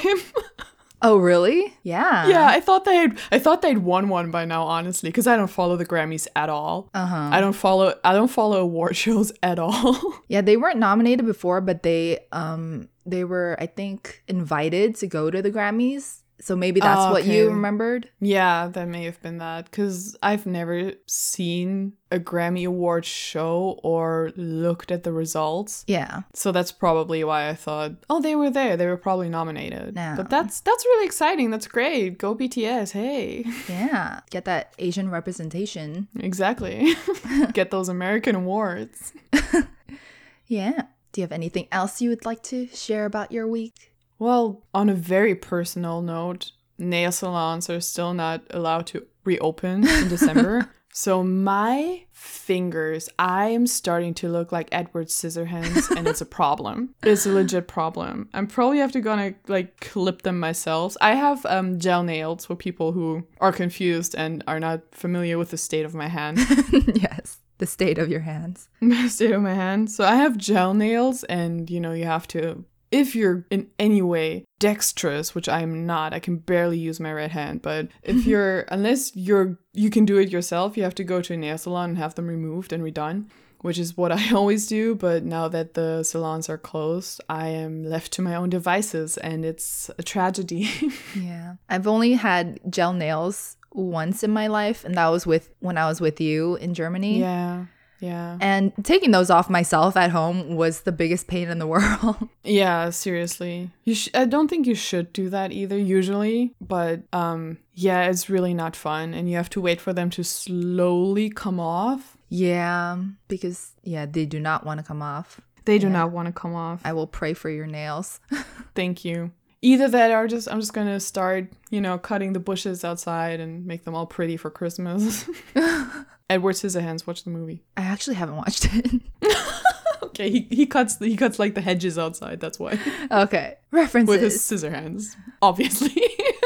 Oh 1.01 1.17
really? 1.17 1.73
Yeah. 1.83 2.27
Yeah, 2.27 2.45
I 2.47 2.59
thought 2.59 2.85
they 2.85 2.95
had 2.95 3.19
I 3.31 3.39
thought 3.39 3.61
they'd 3.61 3.77
won 3.77 4.09
one 4.09 4.31
by 4.31 4.45
now, 4.45 4.63
honestly, 4.63 5.09
because 5.09 5.27
I 5.27 5.37
don't 5.37 5.47
follow 5.47 5.77
the 5.77 5.85
Grammys 5.85 6.27
at 6.35 6.49
all. 6.49 6.89
Uh-huh. 6.93 7.29
I 7.31 7.39
don't 7.41 7.53
follow 7.53 7.95
I 8.03 8.13
don't 8.13 8.27
follow 8.27 8.59
award 8.59 8.95
shows 9.05 9.31
at 9.41 9.59
all. 9.59 10.21
yeah, 10.27 10.41
they 10.41 10.57
weren't 10.57 10.79
nominated 10.79 11.25
before, 11.25 11.61
but 11.61 11.83
they 11.83 12.19
um 12.31 12.89
they 13.05 13.23
were, 13.23 13.57
I 13.59 13.65
think, 13.65 14.23
invited 14.27 14.95
to 14.97 15.07
go 15.07 15.31
to 15.31 15.41
the 15.41 15.51
Grammys 15.51 16.21
so 16.41 16.55
maybe 16.55 16.79
that's 16.79 16.99
oh, 16.99 17.03
okay. 17.05 17.11
what 17.11 17.25
you 17.25 17.49
remembered? 17.49 18.09
Yeah, 18.19 18.67
that 18.67 18.87
may 18.87 19.03
have 19.05 19.21
been 19.21 19.39
that. 19.39 19.65
Because 19.65 20.17
I've 20.23 20.45
never 20.45 20.93
seen 21.05 21.93
a 22.11 22.19
Grammy 22.19 22.65
Award 22.65 23.05
show 23.05 23.79
or 23.83 24.31
looked 24.35 24.91
at 24.91 25.03
the 25.03 25.11
results. 25.11 25.83
Yeah. 25.87 26.21
So 26.33 26.51
that's 26.51 26.71
probably 26.71 27.23
why 27.23 27.49
I 27.49 27.55
thought, 27.55 27.91
oh, 28.09 28.21
they 28.21 28.35
were 28.35 28.49
there. 28.49 28.77
They 28.77 28.87
were 28.87 28.97
probably 28.97 29.29
nominated. 29.29 29.95
No. 29.95 30.13
But 30.15 30.29
that's 30.29 30.61
that's 30.61 30.85
really 30.85 31.05
exciting. 31.05 31.51
That's 31.51 31.67
great. 31.67 32.17
Go 32.17 32.35
BTS. 32.35 32.91
Hey. 32.91 33.45
Yeah. 33.69 34.21
Get 34.31 34.45
that 34.45 34.73
Asian 34.79 35.09
representation. 35.09 36.07
Exactly. 36.19 36.95
Get 37.53 37.71
those 37.71 37.87
American 37.87 38.35
awards. 38.35 39.13
yeah. 40.47 40.83
Do 41.11 41.21
you 41.21 41.23
have 41.23 41.31
anything 41.31 41.67
else 41.71 42.01
you 42.01 42.09
would 42.09 42.25
like 42.25 42.41
to 42.43 42.67
share 42.67 43.05
about 43.05 43.31
your 43.31 43.47
week? 43.47 43.89
Well, 44.19 44.63
on 44.73 44.89
a 44.89 44.93
very 44.93 45.33
personal 45.33 46.01
note, 46.01 46.51
nail 46.77 47.11
salons 47.11 47.69
are 47.69 47.79
still 47.79 48.13
not 48.13 48.43
allowed 48.49 48.85
to 48.87 49.07
reopen 49.23 49.87
in 49.87 50.07
December. 50.09 50.69
so 50.91 51.23
my 51.23 52.03
fingers, 52.11 53.07
I 53.17 53.49
am 53.49 53.65
starting 53.65 54.13
to 54.15 54.27
look 54.27 54.51
like 54.51 54.67
Edward 54.73 55.07
Scissorhands, 55.07 55.89
and 55.95 56.05
it's 56.05 56.19
a 56.19 56.25
problem. 56.39 56.95
It's 57.01 57.25
a 57.25 57.31
legit 57.31 57.69
problem. 57.69 58.27
I'm 58.33 58.47
probably 58.47 58.79
have 58.79 58.91
to 58.91 59.01
gonna 59.01 59.35
like 59.47 59.79
clip 59.79 60.23
them 60.23 60.37
myself. 60.37 60.97
I 60.99 61.15
have 61.15 61.45
um, 61.45 61.79
gel 61.79 62.03
nails 62.03 62.45
for 62.45 62.55
people 62.55 62.91
who 62.91 63.25
are 63.39 63.53
confused 63.53 64.15
and 64.15 64.43
are 64.47 64.59
not 64.59 64.81
familiar 64.91 65.37
with 65.37 65.51
the 65.51 65.57
state 65.57 65.85
of 65.85 65.95
my 65.95 66.07
hand. 66.07 66.39
yes 66.93 67.37
the 67.59 67.67
state 67.67 67.97
of 67.97 68.09
your 68.09 68.21
hands. 68.21 68.69
The 68.81 69.09
state 69.09 69.31
of 69.31 69.41
my 69.41 69.53
hands. 69.53 69.93
So 69.95 70.05
I 70.05 70.15
have 70.15 70.37
gel 70.37 70.73
nails, 70.73 71.23
and 71.25 71.69
you 71.69 71.79
know, 71.79 71.91
you 71.91 72.05
have 72.05 72.25
to 72.29 72.63
if 72.91 73.15
you're 73.15 73.45
in 73.49 73.69
any 73.77 74.01
way 74.01 74.45
dexterous, 74.59 75.33
which 75.35 75.47
I'm 75.47 75.85
not, 75.85 76.13
I 76.13 76.19
can 76.19 76.37
barely 76.37 76.77
use 76.77 76.99
my 76.99 77.13
right 77.13 77.31
hand, 77.31 77.61
but 77.61 77.87
if 78.03 78.25
you're 78.27 78.61
unless 78.69 79.15
you're 79.15 79.59
you 79.73 79.89
can 79.89 80.05
do 80.05 80.17
it 80.17 80.29
yourself, 80.29 80.77
you 80.77 80.83
have 80.83 80.95
to 80.95 81.03
go 81.03 81.21
to 81.21 81.33
a 81.33 81.37
nail 81.37 81.57
salon 81.57 81.91
and 81.91 81.97
have 81.97 82.15
them 82.15 82.27
removed 82.27 82.73
and 82.73 82.83
redone, 82.83 83.29
which 83.61 83.77
is 83.77 83.95
what 83.95 84.11
I 84.19 84.33
always 84.33 84.67
do, 84.67 84.95
but 84.95 85.23
now 85.23 85.47
that 85.47 85.73
the 85.73 86.03
salons 86.03 86.49
are 86.49 86.57
closed, 86.57 87.21
I 87.29 87.49
am 87.49 87.83
left 87.83 88.11
to 88.13 88.21
my 88.21 88.35
own 88.35 88.49
devices 88.49 89.17
and 89.17 89.45
it's 89.45 89.89
a 89.97 90.03
tragedy. 90.03 90.69
yeah. 91.15 91.55
I've 91.69 91.87
only 91.87 92.13
had 92.13 92.59
gel 92.69 92.93
nails 92.93 93.57
once 93.71 94.23
in 94.23 94.31
my 94.31 94.47
life 94.47 94.83
and 94.83 94.95
that 94.95 95.07
was 95.07 95.27
with 95.27 95.51
when 95.59 95.77
I 95.77 95.87
was 95.87 96.01
with 96.01 96.19
you 96.19 96.55
in 96.55 96.73
Germany. 96.73 97.19
Yeah. 97.19 97.65
Yeah. 97.99 98.37
And 98.39 98.71
taking 98.83 99.11
those 99.11 99.29
off 99.29 99.49
myself 99.49 99.97
at 99.97 100.11
home 100.11 100.55
was 100.55 100.81
the 100.81 100.91
biggest 100.91 101.27
pain 101.27 101.49
in 101.49 101.59
the 101.59 101.67
world. 101.67 102.29
yeah, 102.43 102.89
seriously. 102.89 103.71
You 103.83 103.95
sh- 103.95 104.09
I 104.13 104.25
don't 104.25 104.47
think 104.47 104.67
you 104.67 104.75
should 104.75 105.11
do 105.13 105.29
that 105.29 105.51
either 105.51 105.77
usually, 105.77 106.53
but 106.61 107.01
um 107.13 107.57
yeah, 107.73 108.09
it's 108.09 108.29
really 108.29 108.53
not 108.53 108.75
fun 108.75 109.13
and 109.13 109.29
you 109.29 109.35
have 109.37 109.49
to 109.51 109.61
wait 109.61 109.81
for 109.81 109.93
them 109.93 110.09
to 110.11 110.23
slowly 110.23 111.29
come 111.29 111.59
off. 111.59 112.17
Yeah, 112.29 112.97
because 113.27 113.73
yeah, 113.83 114.05
they 114.05 114.25
do 114.25 114.39
not 114.39 114.65
want 114.65 114.79
to 114.79 114.85
come 114.85 115.01
off. 115.01 115.41
They 115.65 115.77
do 115.77 115.87
yeah. 115.87 115.93
not 115.93 116.11
want 116.11 116.27
to 116.27 116.31
come 116.31 116.55
off. 116.55 116.81
I 116.83 116.93
will 116.93 117.07
pray 117.07 117.33
for 117.33 117.49
your 117.49 117.67
nails. 117.67 118.19
Thank 118.75 119.03
you. 119.03 119.31
Either 119.61 119.87
that 119.89 120.11
or 120.11 120.27
just 120.27 120.47
I'm 120.47 120.59
just 120.59 120.73
going 120.73 120.87
to 120.87 120.99
start, 120.99 121.47
you 121.69 121.81
know, 121.81 121.97
cutting 121.97 122.33
the 122.33 122.39
bushes 122.39 122.85
outside 122.85 123.39
and 123.39 123.65
make 123.65 123.83
them 123.83 123.93
all 123.93 124.05
pretty 124.05 124.37
for 124.37 124.49
Christmas. 124.49 125.29
Edward 126.29 126.55
Scissorhands. 126.55 127.05
Watch 127.05 127.23
the 127.23 127.31
movie. 127.31 127.63
I 127.75 127.81
actually 127.81 128.15
haven't 128.15 128.37
watched 128.37 128.69
it. 128.71 129.01
okay, 130.03 130.29
he, 130.29 130.47
he 130.49 130.65
cuts 130.65 130.99
he 130.99 131.17
cuts 131.17 131.39
like 131.39 131.55
the 131.55 131.61
hedges 131.61 131.97
outside. 131.97 132.39
That's 132.39 132.59
why. 132.59 132.79
Okay, 133.11 133.57
references 133.71 134.09
with 134.09 134.21
his 134.21 134.43
scissor 134.43 134.69
hands, 134.69 135.17
obviously. 135.41 136.01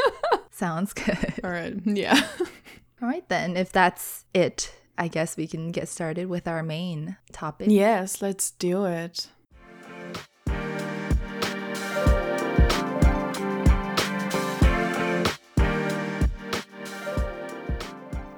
Sounds 0.50 0.92
good. 0.92 1.40
All 1.42 1.50
right. 1.50 1.74
Yeah. 1.84 2.20
All 3.02 3.08
right 3.08 3.28
then. 3.28 3.56
If 3.56 3.72
that's 3.72 4.24
it, 4.32 4.72
I 4.96 5.08
guess 5.08 5.36
we 5.36 5.46
can 5.46 5.72
get 5.72 5.88
started 5.88 6.28
with 6.28 6.46
our 6.46 6.62
main 6.62 7.16
topic. 7.32 7.66
Yes, 7.70 8.22
let's 8.22 8.52
do 8.52 8.84
it. 8.84 9.28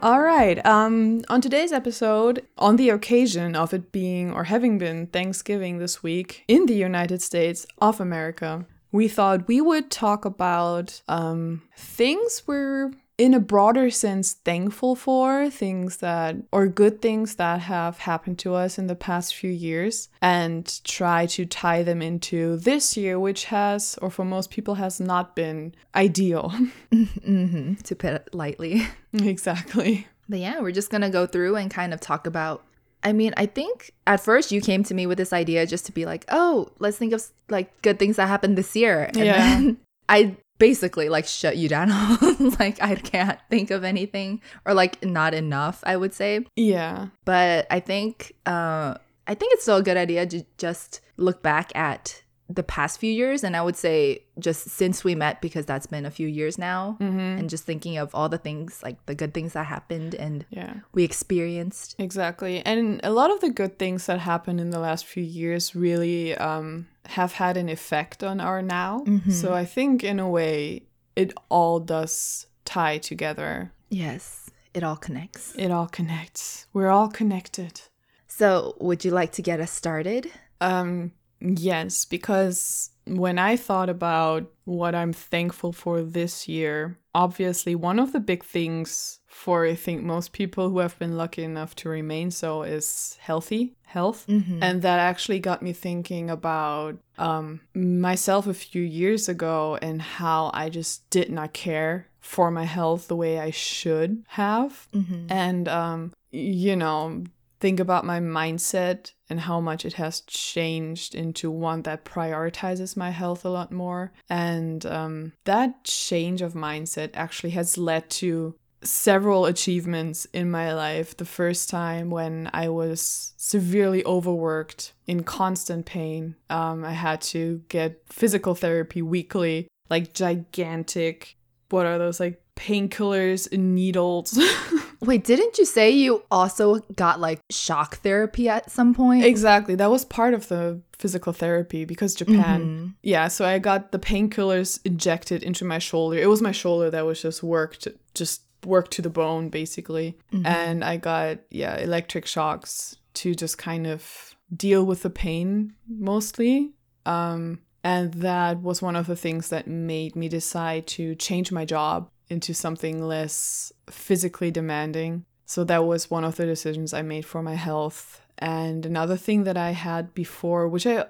All 0.02 0.20
right. 0.20 0.64
Um, 0.64 1.22
on 1.28 1.40
today's 1.40 1.72
episode, 1.72 2.46
on 2.58 2.76
the 2.76 2.90
occasion 2.90 3.56
of 3.56 3.72
it 3.72 3.92
being 3.92 4.32
or 4.32 4.44
having 4.44 4.76
been 4.78 5.06
Thanksgiving 5.06 5.78
this 5.78 6.02
week 6.02 6.44
in 6.46 6.66
the 6.66 6.74
United 6.74 7.22
States 7.22 7.66
of 7.80 7.98
America, 7.98 8.66
we 8.92 9.08
thought 9.08 9.48
we 9.48 9.60
would 9.60 9.90
talk 9.90 10.24
about 10.24 11.00
um, 11.08 11.62
things 11.76 12.42
we're 12.46 12.92
in 13.18 13.32
a 13.32 13.40
broader 13.40 13.90
sense 13.90 14.34
thankful 14.44 14.94
for 14.94 15.48
things 15.48 15.98
that 15.98 16.36
or 16.52 16.66
good 16.66 17.00
things 17.00 17.36
that 17.36 17.60
have 17.60 17.98
happened 17.98 18.38
to 18.38 18.54
us 18.54 18.78
in 18.78 18.86
the 18.86 18.94
past 18.94 19.34
few 19.34 19.50
years 19.50 20.08
and 20.20 20.82
try 20.84 21.24
to 21.24 21.46
tie 21.46 21.82
them 21.82 22.02
into 22.02 22.56
this 22.58 22.96
year 22.96 23.18
which 23.18 23.46
has 23.46 23.98
or 24.02 24.10
for 24.10 24.24
most 24.24 24.50
people 24.50 24.74
has 24.74 25.00
not 25.00 25.34
been 25.34 25.74
ideal 25.94 26.52
mm-hmm, 26.92 27.74
to 27.74 27.96
put 27.96 28.12
it 28.12 28.28
lightly 28.34 28.86
exactly 29.14 30.06
but 30.28 30.38
yeah 30.38 30.60
we're 30.60 30.70
just 30.70 30.90
gonna 30.90 31.10
go 31.10 31.26
through 31.26 31.56
and 31.56 31.70
kind 31.70 31.94
of 31.94 32.00
talk 32.00 32.26
about 32.26 32.62
I 33.04 33.12
mean, 33.12 33.34
I 33.36 33.46
think 33.46 33.92
at 34.08 34.18
first 34.18 34.50
you 34.50 34.60
came 34.60 34.82
to 34.82 34.94
me 34.94 35.06
with 35.06 35.16
this 35.16 35.32
idea 35.32 35.64
just 35.64 35.86
to 35.86 35.92
be 35.92 36.04
like, 36.04 36.24
oh, 36.28 36.70
let's 36.80 36.96
think 36.96 37.12
of 37.12 37.22
like 37.48 37.70
good 37.82 38.00
things 38.00 38.16
that 38.16 38.26
happened 38.26 38.58
this 38.58 38.74
year. 38.74 39.10
And 39.14 39.16
yeah. 39.16 39.70
I 40.08 40.36
basically 40.58 41.08
like 41.08 41.26
shut 41.26 41.56
you 41.56 41.68
down. 41.68 41.88
like 42.58 42.82
I 42.82 42.94
can't 42.96 43.38
think 43.50 43.70
of 43.70 43.84
anything 43.84 44.40
or 44.64 44.74
like 44.74 45.04
not 45.04 45.34
enough, 45.34 45.82
I 45.84 45.96
would 45.96 46.14
say. 46.14 46.46
Yeah. 46.56 47.08
But 47.24 47.66
I 47.70 47.80
think 47.80 48.32
uh 48.46 48.94
I 49.26 49.34
think 49.34 49.54
it's 49.54 49.62
still 49.62 49.78
a 49.78 49.82
good 49.82 49.96
idea 49.96 50.26
to 50.26 50.44
just 50.56 51.00
look 51.16 51.42
back 51.42 51.74
at 51.74 52.22
the 52.48 52.62
past 52.62 53.00
few 53.00 53.12
years 53.12 53.42
and 53.42 53.56
i 53.56 53.62
would 53.62 53.76
say 53.76 54.22
just 54.38 54.68
since 54.68 55.02
we 55.02 55.14
met 55.14 55.40
because 55.40 55.66
that's 55.66 55.86
been 55.86 56.06
a 56.06 56.10
few 56.10 56.28
years 56.28 56.58
now 56.58 56.96
mm-hmm. 57.00 57.18
and 57.18 57.50
just 57.50 57.64
thinking 57.64 57.96
of 57.96 58.14
all 58.14 58.28
the 58.28 58.38
things 58.38 58.82
like 58.82 59.04
the 59.06 59.14
good 59.14 59.32
things 59.32 59.54
that 59.54 59.66
happened 59.66 60.14
and 60.14 60.44
yeah. 60.50 60.74
we 60.92 61.04
experienced. 61.04 61.96
Exactly. 61.98 62.64
And 62.64 63.00
a 63.02 63.10
lot 63.10 63.30
of 63.30 63.40
the 63.40 63.50
good 63.50 63.78
things 63.78 64.06
that 64.06 64.20
happened 64.20 64.60
in 64.60 64.70
the 64.70 64.78
last 64.78 65.06
few 65.06 65.22
years 65.22 65.74
really 65.74 66.36
um, 66.36 66.86
have 67.06 67.32
had 67.32 67.56
an 67.56 67.68
effect 67.68 68.22
on 68.22 68.40
our 68.40 68.62
now. 68.62 69.04
Mm-hmm. 69.06 69.30
so 69.30 69.54
i 69.54 69.64
think 69.64 70.04
in 70.04 70.20
a 70.20 70.28
way 70.28 70.82
it 71.14 71.32
all 71.48 71.80
does 71.80 72.46
tie 72.64 72.98
together. 72.98 73.72
Yes 73.88 74.50
it 74.74 74.84
all 74.84 74.96
connects. 74.96 75.54
It 75.56 75.70
all 75.70 75.86
connects. 75.86 76.66
We're 76.74 76.90
all 76.90 77.08
connected. 77.08 77.80
So 78.26 78.76
would 78.78 79.06
you 79.06 79.10
like 79.10 79.32
to 79.32 79.42
get 79.42 79.58
us 79.58 79.70
started? 79.70 80.30
Um 80.60 81.12
Yes, 81.40 82.04
because 82.04 82.90
when 83.06 83.38
I 83.38 83.56
thought 83.56 83.88
about 83.88 84.50
what 84.64 84.94
I'm 84.94 85.12
thankful 85.12 85.72
for 85.72 86.02
this 86.02 86.48
year, 86.48 86.98
obviously 87.14 87.74
one 87.74 87.98
of 87.98 88.12
the 88.12 88.20
big 88.20 88.44
things 88.44 89.20
for 89.26 89.66
I 89.66 89.74
think 89.74 90.02
most 90.02 90.32
people 90.32 90.70
who 90.70 90.78
have 90.78 90.98
been 90.98 91.16
lucky 91.16 91.44
enough 91.44 91.76
to 91.76 91.88
remain 91.88 92.30
so 92.30 92.62
is 92.62 93.16
healthy 93.20 93.76
health. 93.84 94.26
Mm-hmm. 94.28 94.62
And 94.62 94.82
that 94.82 94.98
actually 94.98 95.38
got 95.38 95.62
me 95.62 95.72
thinking 95.72 96.30
about 96.30 96.98
um, 97.18 97.60
myself 97.74 98.46
a 98.46 98.54
few 98.54 98.82
years 98.82 99.28
ago 99.28 99.78
and 99.80 100.00
how 100.02 100.50
I 100.52 100.68
just 100.68 101.08
did 101.10 101.30
not 101.30 101.52
care 101.52 102.08
for 102.20 102.50
my 102.50 102.64
health 102.64 103.08
the 103.08 103.16
way 103.16 103.38
I 103.38 103.50
should 103.50 104.24
have. 104.28 104.88
Mm-hmm. 104.92 105.26
And, 105.30 105.68
um, 105.68 106.12
you 106.32 106.74
know, 106.74 107.24
think 107.60 107.80
about 107.80 108.04
my 108.04 108.20
mindset 108.20 109.12
and 109.28 109.40
how 109.40 109.60
much 109.60 109.84
it 109.84 109.94
has 109.94 110.20
changed 110.22 111.14
into 111.14 111.50
one 111.50 111.82
that 111.82 112.04
prioritizes 112.04 112.96
my 112.96 113.10
health 113.10 113.44
a 113.44 113.48
lot 113.48 113.72
more. 113.72 114.12
And 114.28 114.84
um, 114.86 115.32
that 115.44 115.84
change 115.84 116.42
of 116.42 116.54
mindset 116.54 117.10
actually 117.14 117.50
has 117.50 117.78
led 117.78 118.10
to 118.10 118.56
several 118.82 119.46
achievements 119.46 120.26
in 120.32 120.50
my 120.50 120.72
life. 120.72 121.16
The 121.16 121.24
first 121.24 121.68
time 121.68 122.10
when 122.10 122.50
I 122.52 122.68
was 122.68 123.32
severely 123.36 124.04
overworked, 124.04 124.92
in 125.06 125.22
constant 125.22 125.86
pain, 125.86 126.34
um, 126.50 126.84
I 126.84 126.92
had 126.92 127.20
to 127.22 127.62
get 127.68 128.02
physical 128.06 128.54
therapy 128.54 129.02
weekly, 129.02 129.68
like 129.88 130.12
gigantic, 130.12 131.36
what 131.70 131.86
are 131.86 131.98
those, 131.98 132.20
like 132.20 132.42
painkillers 132.56 133.50
and 133.52 133.74
needles. 133.74 134.38
Wait, 135.00 135.24
didn't 135.24 135.58
you 135.58 135.64
say 135.64 135.90
you 135.90 136.22
also 136.30 136.80
got 136.94 137.20
like 137.20 137.40
shock 137.50 137.98
therapy 137.98 138.48
at 138.48 138.70
some 138.70 138.94
point? 138.94 139.24
Exactly. 139.24 139.74
That 139.74 139.90
was 139.90 140.04
part 140.04 140.34
of 140.34 140.48
the 140.48 140.80
physical 140.98 141.32
therapy 141.32 141.84
because 141.84 142.14
Japan. 142.14 142.60
Mm-hmm. 142.60 142.86
Yeah, 143.02 143.28
so 143.28 143.44
I 143.44 143.58
got 143.58 143.92
the 143.92 143.98
painkillers 143.98 144.80
injected 144.84 145.42
into 145.42 145.64
my 145.64 145.78
shoulder. 145.78 146.18
It 146.18 146.28
was 146.28 146.42
my 146.42 146.52
shoulder 146.52 146.90
that 146.90 147.04
was 147.04 147.20
just 147.20 147.42
worked 147.42 147.88
just 148.14 148.42
worked 148.64 148.92
to 148.92 149.02
the 149.02 149.10
bone 149.10 149.48
basically. 149.48 150.18
Mm-hmm. 150.32 150.46
And 150.46 150.84
I 150.84 150.96
got 150.96 151.38
yeah, 151.50 151.76
electric 151.76 152.26
shocks 152.26 152.96
to 153.14 153.34
just 153.34 153.58
kind 153.58 153.86
of 153.86 154.34
deal 154.54 154.84
with 154.84 155.02
the 155.02 155.10
pain 155.10 155.74
mostly. 155.88 156.72
Um 157.04 157.60
and 157.84 158.12
that 158.14 158.62
was 158.62 158.82
one 158.82 158.96
of 158.96 159.06
the 159.06 159.14
things 159.14 159.50
that 159.50 159.68
made 159.68 160.16
me 160.16 160.28
decide 160.28 160.88
to 160.88 161.14
change 161.14 161.52
my 161.52 161.64
job 161.64 162.10
into 162.28 162.54
something 162.54 163.02
less 163.02 163.72
physically 163.88 164.50
demanding. 164.50 165.24
So 165.44 165.64
that 165.64 165.84
was 165.84 166.10
one 166.10 166.24
of 166.24 166.36
the 166.36 166.46
decisions 166.46 166.92
I 166.92 167.02
made 167.02 167.24
for 167.24 167.42
my 167.42 167.54
health. 167.54 168.20
And 168.38 168.84
another 168.84 169.16
thing 169.16 169.44
that 169.44 169.56
I 169.56 169.70
had 169.70 170.12
before, 170.14 170.68
which 170.68 170.86
I 170.86 171.06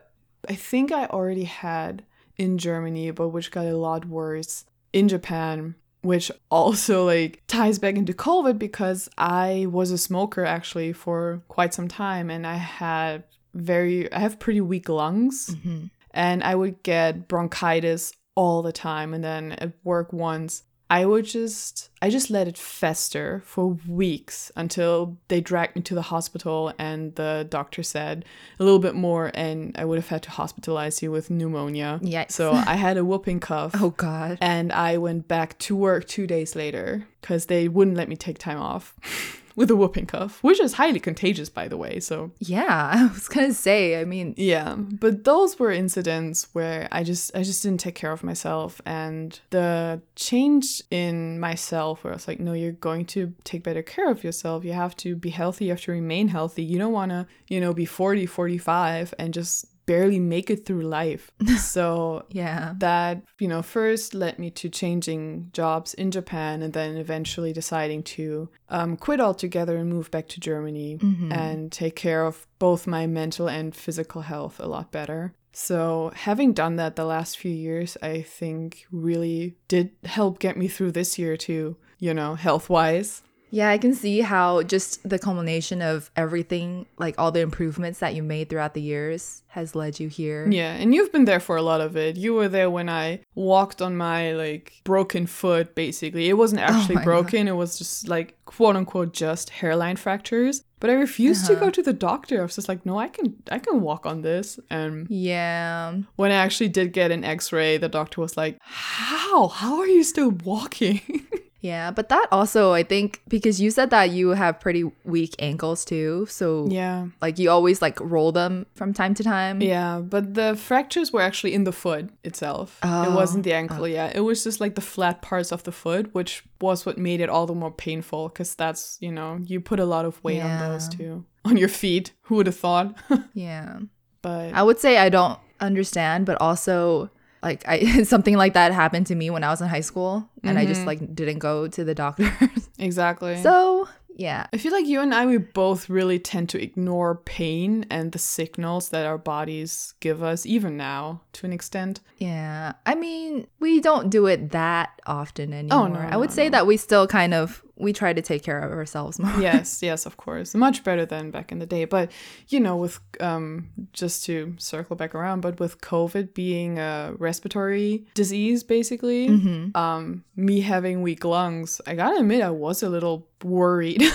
I 0.49 0.55
think 0.55 0.93
I 0.93 1.07
already 1.07 1.45
had 1.45 2.05
in 2.37 2.59
Germany, 2.59 3.11
but 3.11 3.31
which 3.31 3.51
got 3.51 3.67
a 3.67 3.77
lot 3.77 4.05
worse 4.05 4.65
in 4.93 5.09
Japan, 5.09 5.75
which 6.03 6.31
also 6.51 7.05
like 7.05 7.43
ties 7.47 7.79
back 7.79 7.97
into 7.97 8.13
COVID 8.13 8.59
because 8.59 9.09
I 9.19 9.67
was 9.71 9.91
a 9.91 9.99
smoker 9.99 10.45
actually 10.45 10.93
for 10.93 11.43
quite 11.49 11.75
some 11.75 11.89
time 11.89 12.31
and 12.31 12.47
I 12.47 12.57
had 12.57 13.25
very 13.55 14.13
I 14.13 14.19
have 14.19 14.39
pretty 14.39 14.61
weak 14.61 14.89
lungs 14.89 15.51
mm-hmm. 15.55 15.87
and 16.11 16.45
I 16.45 16.55
would 16.55 16.83
get 16.83 17.27
bronchitis 17.27 18.13
all 18.35 18.63
the 18.63 18.73
time 18.73 19.15
and 19.15 19.25
then 19.25 19.53
at 19.53 19.73
work 19.83 20.13
once 20.13 20.63
I 20.89 21.05
would 21.05 21.25
just 21.25 21.91
I 22.01 22.11
just 22.11 22.31
let 22.31 22.47
it 22.47 22.57
fester 22.57 23.43
for 23.45 23.77
weeks 23.89 24.53
until 24.55 25.17
they 25.29 25.41
dragged 25.41 25.75
me 25.75 25.83
to 25.83 25.95
the 25.95 26.03
hospital 26.03 26.73
and 26.79 27.15
the 27.17 27.47
doctor 27.49 27.83
said 27.83 28.25
a 28.61 28.65
little 28.65 28.79
bit 28.79 28.95
more 28.95 29.33
and 29.35 29.77
I 29.77 29.85
would 29.85 29.97
have 29.97 30.09
had 30.09 30.23
to 30.25 30.31
hospitalize 30.31 31.03
you 31.03 31.11
with 31.11 31.29
pneumonia. 31.31 31.99
Yeah. 32.03 32.27
So 32.29 32.53
I 32.53 32.77
had 32.77 32.97
a 32.97 33.05
whooping 33.05 33.41
cough. 33.41 33.73
oh 33.81 33.91
god. 33.91 34.39
And 34.41 34.73
I 34.73 34.99
went 34.99 35.27
back 35.27 35.59
to 35.61 35.75
work 35.75 36.07
2 36.07 36.27
days 36.27 36.55
later 36.55 37.09
cuz 37.23 37.47
they 37.47 37.67
wouldn't 37.69 37.97
let 37.97 38.09
me 38.09 38.17
take 38.17 38.39
time 38.39 38.59
off. 38.59 38.95
with 39.57 39.71
a 39.71 39.77
whooping 39.77 40.07
cough, 40.07 40.43
which 40.43 40.61
is 40.61 40.75
highly 40.75 41.01
contagious, 41.01 41.49
by 41.49 41.67
the 41.67 41.77
way. 41.77 41.99
So 41.99 42.31
yeah, 42.39 42.91
I 42.95 43.07
was 43.07 43.27
gonna 43.27 43.55
say. 43.55 44.01
I 44.01 44.05
mean, 44.05 44.35
yeah, 44.37 44.75
but 44.77 45.25
those 45.25 45.59
were 45.59 45.73
incidents 45.73 46.49
where 46.53 46.87
I 46.93 47.03
just 47.03 47.35
I 47.35 47.43
just 47.43 47.63
didn't 47.63 47.81
take 47.81 47.95
care 47.95 48.13
of 48.13 48.23
myself, 48.23 48.81
and 48.85 49.41
the 49.51 50.03
change 50.15 50.83
in 50.91 51.41
myself, 51.41 52.05
where 52.05 52.13
I 52.13 52.17
was 52.17 52.29
like, 52.29 52.39
no, 52.39 52.53
you're 52.53 52.73
going 52.73 53.07
to 53.07 53.35
take 53.45 53.65
better 53.65 53.83
care 53.83 54.11
of 54.11 54.23
yourself. 54.23 54.65
You 54.65 54.75
have 54.75 54.97
to 54.99 55.17
be 55.17 55.31
healthy. 55.31 55.67
You 55.67 55.71
have 55.73 55.81
to 55.83 55.93
remain 55.93 56.29
healthy. 56.29 56.63
You 56.63 56.79
don't 56.79 56.93
want 56.93 57.11
to, 57.11 57.27
you 57.49 57.61
know, 57.61 57.73
be 57.73 57.87
40, 57.87 58.27
45 58.27 59.15
and 59.19 59.33
just 59.33 59.67
barely 59.87 60.21
make 60.21 60.51
it 60.51 60.67
through 60.67 60.83
life. 60.83 61.31
So, 61.57 62.25
yeah. 62.31 62.75
That, 62.79 63.23
you 63.39 63.49
know, 63.49 63.63
first 63.63 64.15
led 64.15 64.39
me 64.39 64.51
to 64.51 64.69
changing 64.69 65.51
jobs 65.53 65.95
in 65.95 66.11
Japan 66.11 66.63
and 66.63 66.73
then 66.73 66.97
eventually 66.97 67.53
deciding 67.53 68.03
to 68.05 68.49
um, 68.69 68.97
quit 68.97 69.21
altogether 69.21 69.77
and 69.77 69.89
move 69.89 70.11
back 70.11 70.29
to 70.29 70.41
Germany 70.41 70.99
mm-hmm. 70.99 71.33
and 71.33 71.73
take 71.73 71.97
care 71.97 72.25
of 72.25 72.47
both 72.59 72.87
my 72.87 73.07
mental 73.07 73.49
and 73.49 73.75
physical 73.75 74.23
health 74.23 74.61
a 74.61 74.67
lot 74.67 74.91
better. 74.93 75.35
So, 75.53 76.13
having 76.15 76.53
done 76.53 76.77
that 76.77 76.97
the 76.97 77.07
last 77.07 77.39
few 77.39 77.51
years, 77.51 77.97
I 78.03 78.21
think 78.21 78.87
really 78.93 79.57
did 79.69 79.91
help 80.05 80.39
get 80.39 80.57
me 80.57 80.69
through 80.69 80.93
this 80.93 81.19
year 81.19 81.37
too, 81.39 81.77
you 81.99 82.13
know, 82.13 82.35
health 82.35 82.69
wise. 82.69 83.23
Yeah, 83.51 83.71
I 83.71 83.79
can 83.79 83.95
see 83.95 84.21
how 84.21 84.63
just 84.63 85.09
the 85.09 85.19
culmination 85.19 85.81
of 85.83 86.11
everything, 86.17 86.87
like 86.99 87.15
all 87.19 87.31
the 87.31 87.41
improvements 87.41 88.01
that 88.01 88.15
you 88.15 88.23
made 88.23 88.49
throughout 88.49 88.75
the 88.75 88.81
years, 88.81 89.43
has 89.49 89.75
led 89.75 89.99
you 90.01 90.09
here. 90.09 90.47
Yeah, 90.51 90.75
and 90.75 90.95
you've 90.95 91.13
been 91.13 91.25
there 91.25 91.41
for 91.41 91.57
a 91.57 91.63
lot 91.63 91.81
of 91.81 91.97
it. 91.97 92.17
You 92.17 92.35
were 92.35 92.49
there 92.49 92.69
when 92.69 92.89
I 92.89 93.21
walked 93.35 93.81
on 93.81 93.97
my 93.97 94.33
like 94.33 94.81
broken 94.85 95.27
foot, 95.27 95.75
basically. 95.75 96.29
It 96.29 96.35
wasn't 96.35 96.61
oh 96.63 96.65
actually 96.65 96.97
oh 96.97 97.05
broken, 97.05 97.47
God. 97.47 97.53
it 97.53 97.55
was 97.55 97.79
just 97.79 98.09
like 98.09 98.37
quote 98.45 98.77
unquote 98.77 99.13
just 99.13 99.51
hairline 99.51 99.97
fractures. 99.97 100.63
But 100.79 100.91
I 100.91 100.95
refused 100.95 101.45
uh-huh. 101.45 101.55
to 101.55 101.67
go 101.67 101.71
to 101.71 101.83
the 101.83 101.95
doctor. 101.95 102.41
I 102.41 102.43
was 102.43 102.57
just 102.57 102.69
like, 102.69 102.85
no, 102.85 102.99
I 102.99 103.09
can 103.09 103.35
I 103.51 103.59
can 103.59 103.81
walk 103.81 104.05
on 104.05 104.23
this. 104.23 104.61
And 104.69 105.07
yeah. 105.09 105.97
When 106.17 106.31
I 106.31 106.35
actually 106.35 106.69
did 106.69 106.93
get 106.93 107.11
an 107.11 107.25
x-ray, 107.25 107.79
the 107.79 107.89
doctor 107.89 108.21
was 108.21 108.37
like, 108.37 108.59
How? 108.61 109.49
How 109.49 109.79
are 109.79 109.87
you 109.87 110.03
still 110.03 110.31
walking? 110.31 111.01
Yeah, 111.67 111.91
but 111.91 112.09
that 112.11 112.29
also, 112.31 112.73
I 112.73 112.85
think, 112.85 113.23
because 113.27 113.61
you 113.61 113.73
said 113.73 113.91
that 113.91 114.11
you 114.11 114.31
have 114.31 114.61
pretty 114.61 114.85
weak 115.05 115.35
ankles 115.41 115.85
too. 115.85 116.27
So, 116.31 116.69
yeah. 116.71 117.09
Like 117.21 117.41
you 117.41 117.51
always 117.51 117.83
like 117.83 117.99
roll 118.01 118.31
them 118.31 118.67
from 118.77 118.95
time 118.95 119.15
to 119.15 119.25
time. 119.25 119.61
Yeah, 119.61 119.99
but 119.99 120.35
the 120.35 120.55
fractures 120.55 121.13
were 121.13 121.21
actually 121.21 121.55
in 121.55 121.65
the 121.65 121.73
foot 121.73 122.11
itself. 122.23 122.79
Oh, 122.85 123.11
it 123.11 123.15
wasn't 123.15 123.43
the 123.43 123.53
oh, 123.53 123.57
ankle, 123.57 123.83
oh. 123.83 123.87
yeah. 123.87 124.13
It 124.15 124.21
was 124.21 124.45
just 124.45 124.61
like 124.61 124.77
the 124.77 124.81
flat 124.81 125.23
parts 125.23 125.51
of 125.51 125.65
the 125.65 125.73
foot, 125.73 126.15
which 126.15 126.45
was 126.61 126.87
what 126.87 126.99
made 126.99 127.21
it 127.21 127.29
all 127.29 127.47
the 127.47 127.55
more 127.55 127.73
painful 127.73 128.29
because 128.29 128.55
that's, 128.55 128.97
you 129.01 129.11
know, 129.11 129.41
you 129.45 129.61
put 129.61 129.81
a 129.81 129.85
lot 129.85 130.05
of 130.05 130.23
weight 130.23 130.37
yeah. 130.37 130.63
on 130.63 130.71
those 130.71 130.89
too. 130.89 131.25
On 131.47 131.57
your 131.57 131.69
feet. 131.69 132.13
Who 132.23 132.35
would 132.37 132.47
have 132.47 132.57
thought? 132.57 132.97
yeah. 133.35 133.79
But 134.21 134.53
I 134.53 134.65
would 134.65 134.81
say 134.81 134.99
I 134.99 135.09
don't 135.09 135.39
understand, 135.61 136.27
but 136.27 136.41
also 136.41 137.09
like 137.47 137.63
I 137.67 138.03
something 138.03 138.37
like 138.37 138.55
that 138.55 138.73
happened 138.73 139.07
to 139.07 139.15
me 139.15 139.31
when 139.31 139.45
I 139.45 139.51
was 139.51 139.61
in 139.61 139.69
high 139.69 139.81
school 139.81 140.29
and 140.43 140.59
mm-hmm. 140.59 140.59
I 140.59 140.67
just 140.67 140.81
mm-hmm. 140.81 140.89
like 140.89 141.15
didn't 141.15 141.39
go 141.39 141.69
to 141.69 141.85
the 141.85 141.95
doctor. 141.95 142.31
exactly. 142.79 143.41
So, 143.41 143.89
yeah. 144.17 144.47
I 144.53 144.57
feel 144.57 144.73
like 144.73 144.87
you 144.87 145.01
and 145.01 145.15
I 145.15 145.27
we 145.27 145.39
both 145.39 145.89
really 145.89 146.19
tend 146.19 146.49
to 146.51 146.63
ignore 146.63 147.15
pain 147.15 147.87
and 147.89 148.13
the 148.13 148.19
signals 148.19 148.89
that 148.89 149.07
our 149.07 149.19
bodies 149.19 149.95
give 150.01 150.23
us 150.23 150.45
even 150.45 150.77
now 150.77 151.21
to 151.35 151.47
an 151.47 151.53
extent. 151.53 152.01
Yeah. 152.19 152.73
I 152.85 152.97
mean, 152.97 153.47
we 153.61 153.81
don't 153.81 154.11
do 154.11 154.27
it 154.27 154.51
that 154.51 155.01
often 155.07 155.53
anymore. 155.53 155.79
Oh, 155.79 155.87
no, 155.87 156.01
I 156.01 156.17
would 156.17 156.31
no, 156.31 156.35
say 156.35 156.45
no. 156.45 156.51
that 156.51 156.67
we 156.67 156.77
still 156.77 157.07
kind 157.07 157.33
of 157.33 157.63
we 157.77 157.93
try 157.93 158.13
to 158.13 158.23
take 158.23 158.43
care 158.43 158.59
of 158.59 158.73
ourselves 158.73 159.19
more. 159.23 159.41
yes, 159.41 159.83
yes, 159.83 160.07
of 160.07 160.17
course. 160.17 160.55
Much 160.55 160.83
better 160.85 161.07
than 161.07 161.31
back 161.31 161.53
in 161.53 161.59
the 161.59 161.67
day. 161.67 161.85
But, 161.85 162.11
you 162.49 162.61
know, 162.61 162.77
with 162.77 163.01
um 163.21 163.69
just 163.93 164.25
to 164.27 164.55
circle 164.59 164.97
back 164.97 165.15
around, 165.15 165.41
but 165.41 165.61
with 165.61 165.81
COVID 165.81 166.35
being 166.35 166.79
a 166.79 167.15
respiratory 167.19 168.07
disease 168.15 168.63
basically, 168.63 169.29
mm-hmm. 169.29 169.77
um 169.77 170.25
me 170.35 170.61
having 170.61 171.03
weak 171.03 171.25
lungs, 171.25 171.81
I 171.87 171.95
got 171.95 172.11
to 172.11 172.21
admit 172.21 172.43
I 172.43 172.51
was 172.51 172.83
a 172.83 172.89
little 172.89 173.29
worried. 173.43 174.03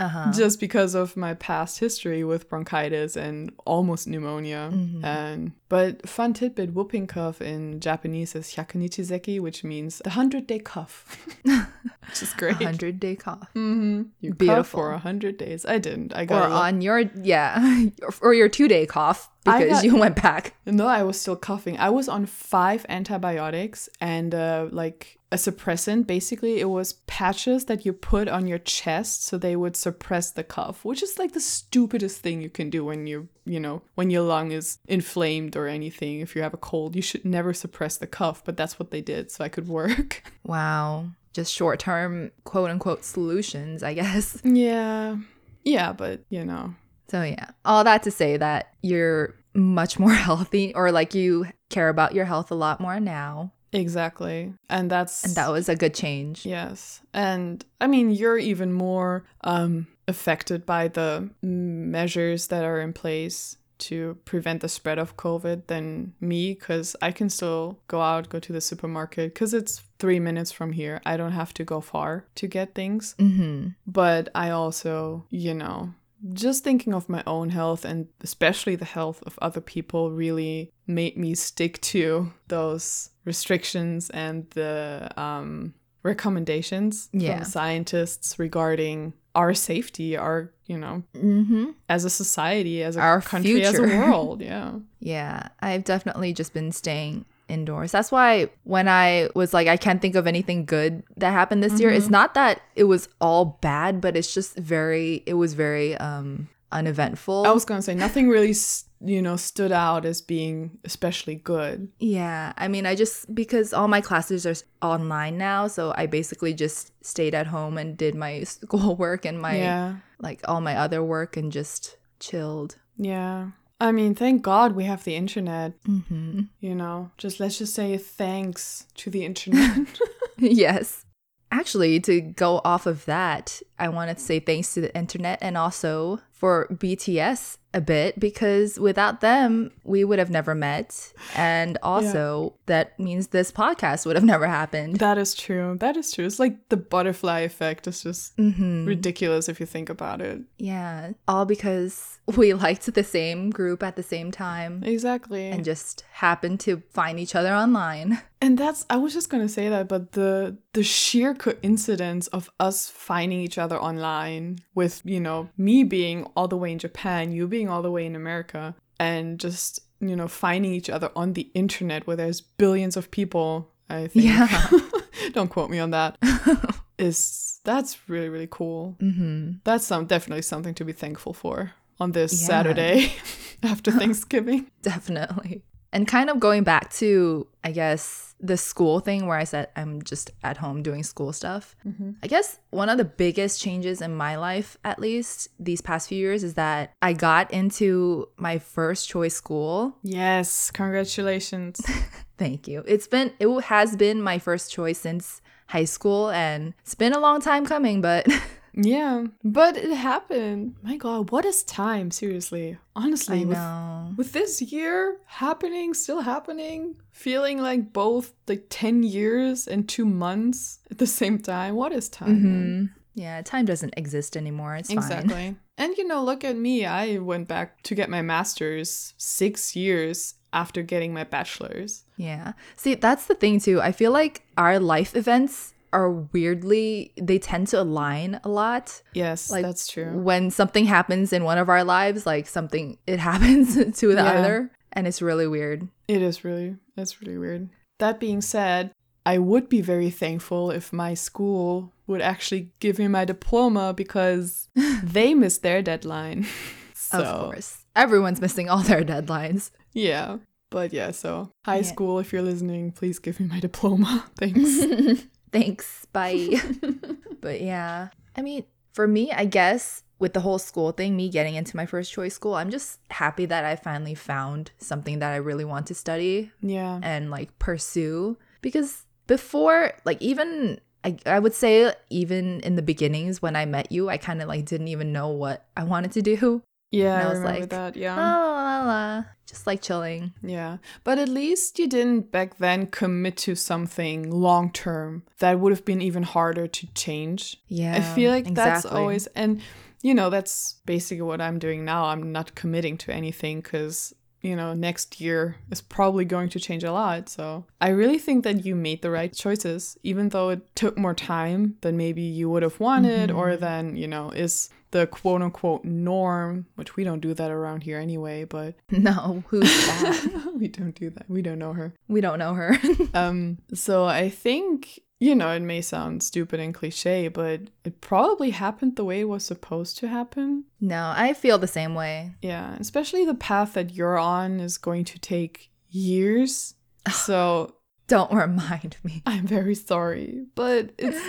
uh-huh. 0.00 0.32
just 0.32 0.58
because 0.58 0.94
of 0.94 1.16
my 1.16 1.34
past 1.34 1.78
history 1.78 2.24
with 2.24 2.48
bronchitis 2.48 3.16
and 3.16 3.52
almost 3.66 4.08
pneumonia. 4.08 4.70
Mm-hmm. 4.72 5.04
And 5.04 5.52
but 5.68 6.08
fun 6.08 6.32
tidbit: 6.32 6.72
whooping 6.72 7.06
cough 7.06 7.40
in 7.42 7.80
Japanese 7.80 8.34
is 8.34 8.54
hyakunichizeki, 8.54 9.40
which 9.40 9.62
means 9.62 9.98
the 9.98 10.10
hundred 10.10 10.46
day 10.46 10.58
cough, 10.58 11.26
which 12.08 12.22
is 12.22 12.32
great. 12.34 12.56
Hundred 12.56 13.00
day 13.00 13.16
cough. 13.16 13.48
Mm-hmm. 13.54 14.02
You 14.20 14.34
Beautiful. 14.34 14.56
cough 14.56 14.68
for 14.68 14.92
a 14.92 14.98
hundred 14.98 15.38
days. 15.38 15.64
I 15.66 15.78
didn't. 15.78 16.14
I 16.14 16.24
got 16.24 16.50
or 16.50 16.52
on 16.52 16.80
your 16.80 17.00
yeah, 17.22 17.86
or 18.20 18.34
your 18.34 18.48
two 18.48 18.68
day 18.68 18.86
cough 18.86 19.30
because 19.44 19.70
got, 19.70 19.84
you 19.84 19.96
went 19.96 20.20
back. 20.20 20.54
No, 20.66 20.86
I 20.86 21.02
was 21.02 21.20
still 21.20 21.36
coughing. 21.36 21.78
I 21.78 21.90
was 21.90 22.08
on 22.08 22.26
five 22.26 22.84
antibiotics 22.88 23.88
and 24.00 24.34
uh, 24.34 24.68
like 24.70 25.18
a 25.32 25.36
suppressant. 25.36 26.06
Basically, 26.06 26.60
it 26.60 26.68
was 26.68 26.94
patches 27.06 27.66
that 27.66 27.86
you 27.86 27.92
put 27.92 28.28
on 28.28 28.46
your 28.46 28.58
chest 28.58 29.24
so 29.24 29.38
they 29.38 29.56
would 29.56 29.76
suppress 29.76 30.30
the 30.30 30.44
cough, 30.44 30.84
which 30.84 31.02
is 31.02 31.18
like 31.18 31.32
the 31.32 31.40
stupidest 31.40 32.20
thing 32.20 32.42
you 32.42 32.50
can 32.50 32.70
do 32.70 32.84
when 32.84 33.06
you, 33.06 33.28
you 33.44 33.60
know, 33.60 33.82
when 33.94 34.10
your 34.10 34.22
lung 34.22 34.52
is 34.52 34.78
inflamed 34.88 35.56
or 35.56 35.66
anything. 35.66 36.20
If 36.20 36.36
you 36.36 36.42
have 36.42 36.54
a 36.54 36.58
cold, 36.58 36.96
you 36.96 37.02
should 37.02 37.24
never 37.24 37.54
suppress 37.54 37.96
the 37.96 38.06
cough, 38.06 38.44
but 38.44 38.56
that's 38.56 38.78
what 38.78 38.90
they 38.90 39.00
did 39.00 39.30
so 39.30 39.44
I 39.44 39.48
could 39.48 39.68
work. 39.68 40.22
Wow. 40.42 41.10
Just 41.32 41.52
short 41.52 41.78
term, 41.78 42.30
quote 42.44 42.70
unquote, 42.70 43.04
solutions, 43.04 43.82
I 43.82 43.94
guess. 43.94 44.40
Yeah. 44.44 45.16
Yeah, 45.64 45.92
but 45.92 46.20
you 46.30 46.44
know. 46.44 46.74
So, 47.08 47.22
yeah, 47.22 47.50
all 47.64 47.84
that 47.84 48.02
to 48.04 48.10
say 48.10 48.36
that 48.36 48.74
you're 48.82 49.34
much 49.54 49.98
more 49.98 50.12
healthy 50.28 50.74
or 50.74 50.92
like 50.92 51.14
you 51.14 51.46
care 51.68 51.88
about 51.88 52.14
your 52.14 52.24
health 52.24 52.50
a 52.50 52.54
lot 52.54 52.80
more 52.80 53.00
now 53.00 53.52
Exactly. 53.72 54.52
And 54.68 54.90
that's 54.90 55.24
And 55.24 55.34
that 55.36 55.50
was 55.50 55.68
a 55.68 55.76
good 55.76 55.94
change. 55.94 56.44
Yes. 56.44 57.00
And 57.14 57.64
I 57.80 57.86
mean, 57.86 58.10
you're 58.10 58.38
even 58.38 58.72
more 58.72 59.24
um 59.42 59.86
affected 60.08 60.66
by 60.66 60.88
the 60.88 61.30
measures 61.42 62.48
that 62.48 62.64
are 62.64 62.80
in 62.80 62.92
place 62.92 63.56
to 63.80 64.18
prevent 64.24 64.60
the 64.60 64.68
spread 64.68 64.98
of 64.98 65.16
COVID 65.16 65.66
than 65.66 66.14
me 66.20 66.54
because 66.54 66.96
I 67.02 67.12
can 67.12 67.28
still 67.30 67.80
go 67.88 68.00
out, 68.00 68.28
go 68.28 68.38
to 68.38 68.52
the 68.52 68.60
supermarket 68.60 69.34
because 69.34 69.54
it's 69.54 69.82
three 69.98 70.20
minutes 70.20 70.52
from 70.52 70.72
here. 70.72 71.00
I 71.04 71.16
don't 71.16 71.32
have 71.32 71.52
to 71.54 71.64
go 71.64 71.80
far 71.80 72.26
to 72.36 72.46
get 72.46 72.74
things. 72.74 73.14
Mm-hmm. 73.18 73.68
But 73.86 74.28
I 74.34 74.50
also, 74.50 75.26
you 75.30 75.54
know, 75.54 75.94
just 76.32 76.64
thinking 76.64 76.94
of 76.94 77.08
my 77.08 77.22
own 77.26 77.50
health 77.50 77.84
and 77.84 78.08
especially 78.20 78.76
the 78.76 78.84
health 78.84 79.22
of 79.24 79.38
other 79.40 79.60
people 79.60 80.10
really 80.10 80.72
made 80.86 81.16
me 81.16 81.34
stick 81.34 81.80
to 81.80 82.32
those 82.48 83.10
restrictions 83.24 84.10
and 84.10 84.48
the 84.50 85.10
um, 85.16 85.74
recommendations 86.02 87.08
yeah. 87.12 87.36
from 87.36 87.44
scientists 87.44 88.38
regarding 88.38 89.12
our 89.34 89.54
safety, 89.54 90.16
our, 90.16 90.50
you 90.66 90.78
know, 90.78 91.02
mm-hmm. 91.14 91.70
as 91.88 92.04
a 92.04 92.10
society, 92.10 92.82
as 92.82 92.96
a 92.96 93.00
our 93.00 93.20
country, 93.20 93.54
future. 93.54 93.68
as 93.68 93.78
a 93.78 93.82
world. 93.98 94.42
Yeah. 94.42 94.72
yeah. 94.98 95.48
I've 95.60 95.84
definitely 95.84 96.32
just 96.32 96.52
been 96.52 96.72
staying 96.72 97.24
indoors. 97.48 97.92
That's 97.92 98.12
why 98.12 98.50
when 98.64 98.88
I 98.88 99.28
was 99.34 99.52
like, 99.52 99.68
I 99.68 99.76
can't 99.76 100.00
think 100.00 100.14
of 100.14 100.26
anything 100.26 100.64
good 100.64 101.02
that 101.16 101.32
happened 101.32 101.62
this 101.62 101.74
mm-hmm. 101.74 101.82
year, 101.82 101.90
it's 101.90 102.06
mm-hmm. 102.06 102.12
not 102.12 102.34
that 102.34 102.62
it 102.76 102.84
was 102.84 103.08
all 103.20 103.58
bad, 103.60 104.00
but 104.00 104.16
it's 104.16 104.32
just 104.32 104.56
very, 104.56 105.22
it 105.26 105.34
was 105.34 105.54
very 105.54 105.96
um 105.96 106.48
uneventful. 106.72 107.46
I 107.46 107.52
was 107.52 107.64
gonna 107.64 107.82
say 107.82 107.94
nothing 107.94 108.28
really, 108.28 108.54
you 109.00 109.22
know, 109.22 109.36
stood 109.36 109.72
out 109.72 110.04
as 110.04 110.20
being 110.20 110.78
especially 110.84 111.36
good. 111.36 111.88
Yeah, 111.98 112.52
I 112.56 112.68
mean, 112.68 112.86
I 112.86 112.94
just 112.94 113.34
because 113.34 113.72
all 113.72 113.88
my 113.88 114.00
classes 114.00 114.46
are 114.46 114.54
online 114.82 115.38
now, 115.38 115.66
so 115.66 115.92
I 115.96 116.06
basically 116.06 116.54
just 116.54 116.92
stayed 117.04 117.34
at 117.34 117.46
home 117.46 117.78
and 117.78 117.96
did 117.96 118.14
my 118.14 118.42
schoolwork 118.44 119.24
and 119.24 119.40
my 119.40 119.56
yeah. 119.56 119.96
like 120.18 120.40
all 120.46 120.60
my 120.60 120.76
other 120.76 121.02
work 121.02 121.36
and 121.36 121.52
just 121.52 121.96
chilled. 122.18 122.76
Yeah. 122.96 123.50
I 123.82 123.92
mean, 123.92 124.14
thank 124.14 124.42
God 124.42 124.76
we 124.76 124.84
have 124.84 125.04
the 125.04 125.16
internet. 125.16 125.82
Mm-hmm. 125.84 126.42
You 126.60 126.74
know, 126.74 127.10
just 127.16 127.40
let's 127.40 127.56
just 127.58 127.74
say 127.74 127.96
thanks 127.96 128.86
to 128.96 129.10
the 129.10 129.24
internet. 129.24 129.88
yes. 130.38 131.06
Actually, 131.50 132.00
to 132.00 132.20
go 132.20 132.60
off 132.64 132.86
of 132.86 133.04
that, 133.06 133.60
I 133.78 133.88
wanted 133.88 134.18
to 134.18 134.22
say 134.22 134.40
thanks 134.40 134.74
to 134.74 134.80
the 134.80 134.96
internet 134.96 135.38
and 135.42 135.56
also 135.56 136.20
for 136.32 136.66
BTS 136.70 137.58
a 137.72 137.80
bit 137.80 138.18
because 138.18 138.80
without 138.80 139.20
them, 139.20 139.70
we 139.84 140.04
would 140.04 140.18
have 140.18 140.30
never 140.30 140.54
met. 140.54 141.12
And 141.36 141.78
also, 141.82 142.44
yeah. 142.44 142.62
that 142.66 142.98
means 142.98 143.28
this 143.28 143.52
podcast 143.52 144.06
would 144.06 144.16
have 144.16 144.24
never 144.24 144.46
happened. 144.46 144.96
That 144.96 145.18
is 145.18 145.34
true. 145.34 145.76
That 145.78 145.96
is 145.96 146.12
true. 146.12 146.24
It's 146.24 146.38
like 146.38 146.68
the 146.68 146.76
butterfly 146.76 147.40
effect. 147.40 147.86
It's 147.86 148.02
just 148.02 148.36
mm-hmm. 148.36 148.86
ridiculous 148.86 149.48
if 149.48 149.60
you 149.60 149.66
think 149.66 149.88
about 149.88 150.20
it. 150.20 150.40
Yeah. 150.58 151.12
All 151.28 151.44
because 151.44 152.18
we 152.36 152.54
liked 152.54 152.92
the 152.92 153.04
same 153.04 153.50
group 153.50 153.82
at 153.82 153.96
the 153.96 154.02
same 154.02 154.30
time. 154.30 154.82
Exactly. 154.82 155.48
And 155.50 155.64
just 155.64 156.04
happened 156.12 156.60
to 156.60 156.82
find 156.90 157.20
each 157.20 157.34
other 157.34 157.54
online. 157.54 158.22
And 158.42 158.56
that's 158.56 158.86
I 158.88 158.96
was 158.96 159.12
just 159.12 159.28
going 159.28 159.42
to 159.42 159.52
say 159.52 159.68
that 159.68 159.86
but 159.86 160.12
the 160.12 160.56
the 160.72 160.82
sheer 160.82 161.34
coincidence 161.34 162.26
of 162.28 162.50
us 162.58 162.88
finding 162.88 163.40
each 163.40 163.58
other 163.58 163.78
online 163.78 164.60
with, 164.74 165.02
you 165.04 165.20
know, 165.20 165.50
me 165.58 165.84
being 165.84 166.24
all 166.36 166.48
the 166.48 166.56
way 166.56 166.72
in 166.72 166.78
Japan, 166.78 167.32
you 167.32 167.46
being 167.46 167.68
all 167.68 167.82
the 167.82 167.90
way 167.90 168.06
in 168.06 168.16
America, 168.16 168.74
and 168.98 169.38
just, 169.38 169.80
you 170.00 170.16
know, 170.16 170.28
finding 170.28 170.72
each 170.72 170.88
other 170.88 171.10
on 171.14 171.34
the 171.34 171.50
internet 171.54 172.06
where 172.06 172.16
there's 172.16 172.40
billions 172.40 172.96
of 172.96 173.10
people, 173.10 173.70
I 173.90 174.06
think. 174.06 174.24
Yeah. 174.24 174.70
Don't 175.32 175.48
quote 175.48 175.70
me 175.70 175.78
on 175.78 175.90
that. 175.90 176.16
is 177.00 177.60
that's 177.64 178.08
really, 178.08 178.28
really 178.28 178.48
cool. 178.50 178.96
Mm-hmm. 179.00 179.52
That's 179.64 179.86
some 179.86 180.06
definitely 180.06 180.42
something 180.42 180.74
to 180.74 180.84
be 180.84 180.92
thankful 180.92 181.32
for 181.32 181.72
on 181.98 182.12
this 182.12 182.40
yeah. 182.40 182.46
Saturday 182.46 183.12
after 183.62 183.90
Thanksgiving. 183.90 184.70
Definitely. 184.82 185.64
And 185.92 186.06
kind 186.06 186.30
of 186.30 186.38
going 186.38 186.62
back 186.62 186.92
to, 186.94 187.46
I 187.64 187.72
guess, 187.72 188.34
the 188.40 188.56
school 188.56 189.00
thing 189.00 189.26
where 189.26 189.36
I 189.36 189.44
said 189.44 189.68
I'm 189.76 190.02
just 190.02 190.30
at 190.42 190.56
home 190.56 190.82
doing 190.82 191.02
school 191.02 191.32
stuff. 191.32 191.76
Mm-hmm. 191.86 192.12
I 192.22 192.26
guess 192.26 192.58
one 192.70 192.88
of 192.88 192.98
the 192.98 193.04
biggest 193.04 193.60
changes 193.60 194.00
in 194.00 194.14
my 194.14 194.36
life, 194.36 194.78
at 194.84 194.98
least 194.98 195.48
these 195.58 195.80
past 195.80 196.08
few 196.08 196.18
years, 196.18 196.42
is 196.42 196.54
that 196.54 196.92
I 197.02 197.12
got 197.12 197.50
into 197.50 198.28
my 198.36 198.58
first 198.58 199.08
choice 199.08 199.34
school. 199.34 199.96
Yes, 200.02 200.70
congratulations. 200.70 201.80
Thank 202.38 202.66
you. 202.66 202.82
It's 202.86 203.06
been, 203.06 203.32
it 203.38 203.48
has 203.64 203.96
been 203.96 204.22
my 204.22 204.38
first 204.38 204.72
choice 204.72 204.98
since 204.98 205.42
high 205.66 205.84
school, 205.84 206.30
and 206.30 206.74
it's 206.80 206.94
been 206.94 207.12
a 207.12 207.20
long 207.20 207.40
time 207.40 207.66
coming, 207.66 208.00
but. 208.00 208.26
Yeah, 208.74 209.26
but 209.42 209.76
it 209.76 209.90
happened. 209.90 210.76
My 210.82 210.96
God, 210.96 211.30
what 211.30 211.44
is 211.44 211.62
time? 211.62 212.10
Seriously, 212.10 212.78
honestly, 212.94 213.40
I 213.40 213.44
know. 213.44 214.06
With, 214.16 214.18
with 214.18 214.32
this 214.32 214.62
year 214.62 215.18
happening, 215.26 215.94
still 215.94 216.20
happening, 216.20 216.96
feeling 217.12 217.60
like 217.60 217.92
both 217.92 218.32
like 218.46 218.66
ten 218.70 219.02
years 219.02 219.66
and 219.66 219.88
two 219.88 220.06
months 220.06 220.80
at 220.90 220.98
the 220.98 221.06
same 221.06 221.38
time. 221.38 221.74
What 221.74 221.92
is 221.92 222.08
time? 222.08 222.36
Mm-hmm. 222.36 222.84
Yeah, 223.14 223.42
time 223.42 223.64
doesn't 223.64 223.94
exist 223.96 224.36
anymore. 224.36 224.76
It's 224.76 224.90
exactly. 224.90 225.34
Fine. 225.34 225.58
And 225.80 225.96
you 225.96 226.06
know, 226.06 226.22
look 226.22 226.44
at 226.44 226.56
me. 226.56 226.84
I 226.84 227.16
went 227.16 227.48
back 227.48 227.82
to 227.84 227.94
get 227.94 228.10
my 228.10 228.20
master's 228.20 229.14
six 229.16 229.74
years 229.74 230.34
after 230.52 230.82
getting 230.82 231.14
my 231.14 231.24
bachelor's. 231.24 232.04
Yeah. 232.18 232.52
See, 232.76 232.94
that's 232.96 233.24
the 233.24 233.34
thing 233.34 233.60
too. 233.60 233.80
I 233.80 233.92
feel 233.92 234.12
like 234.12 234.42
our 234.58 234.78
life 234.78 235.16
events 235.16 235.72
are 235.92 236.10
weirdly 236.10 237.12
they 237.20 237.38
tend 237.38 237.68
to 237.68 237.80
align 237.80 238.40
a 238.44 238.48
lot. 238.48 239.02
Yes, 239.14 239.50
like 239.50 239.64
that's 239.64 239.86
true. 239.86 240.18
When 240.18 240.50
something 240.50 240.84
happens 240.84 241.32
in 241.32 241.44
one 241.44 241.58
of 241.58 241.68
our 241.68 241.84
lives, 241.84 242.26
like 242.26 242.46
something 242.46 242.98
it 243.06 243.18
happens 243.30 243.74
to 243.74 244.08
the 244.08 244.14
yeah. 244.14 244.32
other, 244.32 244.72
and 244.92 245.06
it's 245.06 245.22
really 245.22 245.46
weird. 245.46 245.88
It 246.08 246.22
is 246.22 246.44
really 246.44 246.76
it's 246.96 247.20
really 247.20 247.38
weird. 247.38 247.68
That 247.98 248.18
being 248.20 248.40
said, 248.40 248.92
I 249.26 249.38
would 249.38 249.68
be 249.68 249.80
very 249.80 250.10
thankful 250.10 250.70
if 250.70 250.92
my 250.92 251.14
school 251.14 251.92
would 252.06 252.22
actually 252.22 252.72
give 252.80 252.98
me 252.98 253.08
my 253.08 253.24
diploma 253.24 253.92
because 253.94 254.68
they 255.02 255.34
missed 255.34 255.62
their 255.62 255.82
deadline. 255.82 256.46
so. 256.94 257.18
Of 257.18 257.40
course. 257.44 257.84
Everyone's 257.94 258.40
missing 258.40 258.70
all 258.70 258.82
their 258.82 259.02
deadlines. 259.02 259.70
Yeah. 259.92 260.38
But 260.70 260.92
yeah, 260.92 261.10
so 261.10 261.50
high 261.64 261.76
yeah. 261.76 261.82
school, 261.82 262.18
if 262.20 262.32
you're 262.32 262.42
listening, 262.42 262.92
please 262.92 263.18
give 263.18 263.40
me 263.40 263.46
my 263.46 263.60
diploma. 263.60 264.26
Thanks. 264.36 265.26
Thanks. 265.52 266.06
Bye. 266.12 266.60
but 267.40 267.60
yeah, 267.60 268.08
I 268.36 268.42
mean, 268.42 268.64
for 268.92 269.06
me, 269.06 269.32
I 269.32 269.44
guess 269.44 270.02
with 270.18 270.34
the 270.34 270.40
whole 270.40 270.58
school 270.58 270.92
thing, 270.92 271.16
me 271.16 271.28
getting 271.28 271.54
into 271.54 271.76
my 271.76 271.86
first 271.86 272.12
choice 272.12 272.34
school, 272.34 272.54
I'm 272.54 272.70
just 272.70 273.00
happy 273.10 273.46
that 273.46 273.64
I 273.64 273.76
finally 273.76 274.14
found 274.14 274.70
something 274.78 275.18
that 275.20 275.32
I 275.32 275.36
really 275.36 275.64
want 275.64 275.86
to 275.86 275.94
study. 275.94 276.52
Yeah. 276.60 277.00
And 277.02 277.30
like 277.30 277.58
pursue. 277.58 278.36
Because 278.60 279.06
before, 279.26 279.92
like, 280.04 280.20
even 280.20 280.80
I, 281.02 281.16
I 281.24 281.38
would 281.38 281.54
say 281.54 281.92
even 282.10 282.60
in 282.60 282.76
the 282.76 282.82
beginnings 282.82 283.40
when 283.40 283.56
I 283.56 283.64
met 283.64 283.90
you, 283.90 284.10
I 284.10 284.18
kind 284.18 284.42
of 284.42 284.48
like 284.48 284.66
didn't 284.66 284.88
even 284.88 285.12
know 285.12 285.28
what 285.28 285.66
I 285.76 285.84
wanted 285.84 286.12
to 286.12 286.22
do. 286.22 286.62
Yeah, 286.90 287.18
and 287.18 287.22
I, 287.22 287.30
I 287.30 287.32
was 287.32 287.40
like, 287.40 287.70
that. 287.70 287.96
Yeah, 287.96 288.16
la, 288.16 288.52
la, 288.52 288.82
la, 288.84 289.24
just 289.46 289.66
like 289.66 289.80
chilling. 289.80 290.32
Yeah, 290.42 290.78
but 291.04 291.18
at 291.18 291.28
least 291.28 291.78
you 291.78 291.86
didn't 291.86 292.32
back 292.32 292.58
then 292.58 292.86
commit 292.86 293.36
to 293.38 293.54
something 293.54 294.30
long 294.30 294.72
term 294.72 295.22
that 295.38 295.60
would 295.60 295.72
have 295.72 295.84
been 295.84 296.02
even 296.02 296.24
harder 296.24 296.66
to 296.66 296.86
change. 296.94 297.58
Yeah, 297.68 297.96
I 297.96 298.00
feel 298.00 298.30
like 298.30 298.46
exactly. 298.46 298.72
that's 298.72 298.86
always 298.86 299.26
and 299.28 299.60
you 300.02 300.14
know 300.14 300.30
that's 300.30 300.76
basically 300.84 301.22
what 301.22 301.40
I'm 301.40 301.58
doing 301.58 301.84
now. 301.84 302.06
I'm 302.06 302.32
not 302.32 302.54
committing 302.54 302.98
to 302.98 303.12
anything 303.12 303.60
because 303.60 304.14
you 304.42 304.56
know, 304.56 304.72
next 304.72 305.20
year 305.20 305.56
is 305.70 305.80
probably 305.80 306.24
going 306.24 306.48
to 306.50 306.60
change 306.60 306.82
a 306.82 306.92
lot. 306.92 307.28
So 307.28 307.66
I 307.80 307.90
really 307.90 308.18
think 308.18 308.44
that 308.44 308.64
you 308.64 308.74
made 308.74 309.02
the 309.02 309.10
right 309.10 309.32
choices, 309.32 309.98
even 310.02 310.30
though 310.30 310.48
it 310.48 310.74
took 310.74 310.96
more 310.96 311.14
time 311.14 311.76
than 311.82 311.96
maybe 311.96 312.22
you 312.22 312.48
would 312.48 312.62
have 312.62 312.80
wanted, 312.80 313.28
mm-hmm. 313.28 313.38
or 313.38 313.56
than, 313.56 313.96
you 313.96 314.08
know, 314.08 314.30
is 314.30 314.70
the 314.90 315.06
quote 315.06 315.42
unquote 315.42 315.84
norm, 315.84 316.66
which 316.74 316.96
we 316.96 317.04
don't 317.04 317.20
do 317.20 317.34
that 317.34 317.50
around 317.50 317.82
here 317.82 317.98
anyway, 317.98 318.44
but 318.44 318.74
No, 318.90 319.44
who's 319.48 319.62
that? 319.62 320.52
we 320.56 320.68
don't 320.68 320.94
do 320.94 321.10
that. 321.10 321.28
We 321.28 321.42
don't 321.42 321.58
know 321.58 321.72
her. 321.72 321.94
We 322.08 322.20
don't 322.20 322.38
know 322.38 322.54
her. 322.54 322.76
um 323.14 323.58
so 323.74 324.04
I 324.04 324.28
think 324.28 325.00
you 325.22 325.34
know, 325.34 325.50
it 325.50 325.60
may 325.60 325.82
sound 325.82 326.22
stupid 326.22 326.60
and 326.60 326.74
cliche, 326.74 327.28
but 327.28 327.60
it 327.84 328.00
probably 328.00 328.50
happened 328.50 328.96
the 328.96 329.04
way 329.04 329.20
it 329.20 329.28
was 329.28 329.44
supposed 329.44 329.98
to 329.98 330.08
happen. 330.08 330.64
No, 330.80 331.12
I 331.14 331.34
feel 331.34 331.58
the 331.58 331.66
same 331.66 331.94
way. 331.94 332.32
Yeah, 332.40 332.74
especially 332.80 333.26
the 333.26 333.34
path 333.34 333.74
that 333.74 333.94
you're 333.94 334.18
on 334.18 334.60
is 334.60 334.78
going 334.78 335.04
to 335.04 335.18
take 335.18 335.70
years. 335.90 336.74
So 337.12 337.76
don't 338.08 338.32
remind 338.32 338.96
me. 339.04 339.22
I'm 339.24 339.46
very 339.46 339.74
sorry, 339.74 340.46
but 340.54 340.90
it's 340.98 341.20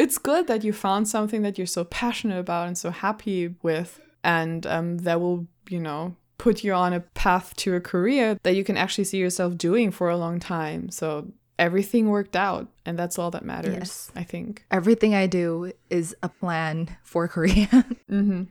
it's 0.00 0.18
good 0.18 0.46
that 0.46 0.64
you 0.64 0.72
found 0.72 1.08
something 1.08 1.42
that 1.42 1.58
you're 1.58 1.66
so 1.66 1.84
passionate 1.84 2.38
about 2.38 2.66
and 2.66 2.76
so 2.76 2.90
happy 2.90 3.54
with 3.62 4.00
and 4.24 4.66
um, 4.66 4.98
that 4.98 5.20
will, 5.20 5.46
you 5.68 5.80
know, 5.80 6.16
put 6.38 6.64
you 6.64 6.72
on 6.72 6.92
a 6.92 7.00
path 7.00 7.54
to 7.56 7.74
a 7.74 7.80
career 7.80 8.38
that 8.42 8.54
you 8.54 8.64
can 8.64 8.76
actually 8.76 9.04
see 9.04 9.18
yourself 9.18 9.58
doing 9.58 9.90
for 9.90 10.08
a 10.08 10.16
long 10.16 10.40
time. 10.40 10.90
So 10.90 11.32
everything 11.58 12.08
worked 12.08 12.34
out 12.34 12.68
and 12.86 12.98
that's 12.98 13.18
all 13.18 13.30
that 13.30 13.44
matters 13.44 13.74
yes. 13.74 14.10
i 14.16 14.24
think 14.24 14.64
everything 14.70 15.14
i 15.14 15.26
do 15.26 15.70
is 15.90 16.16
a 16.22 16.28
plan 16.28 16.96
for 17.02 17.28
korea 17.28 17.66
mm-hmm. 18.10 18.44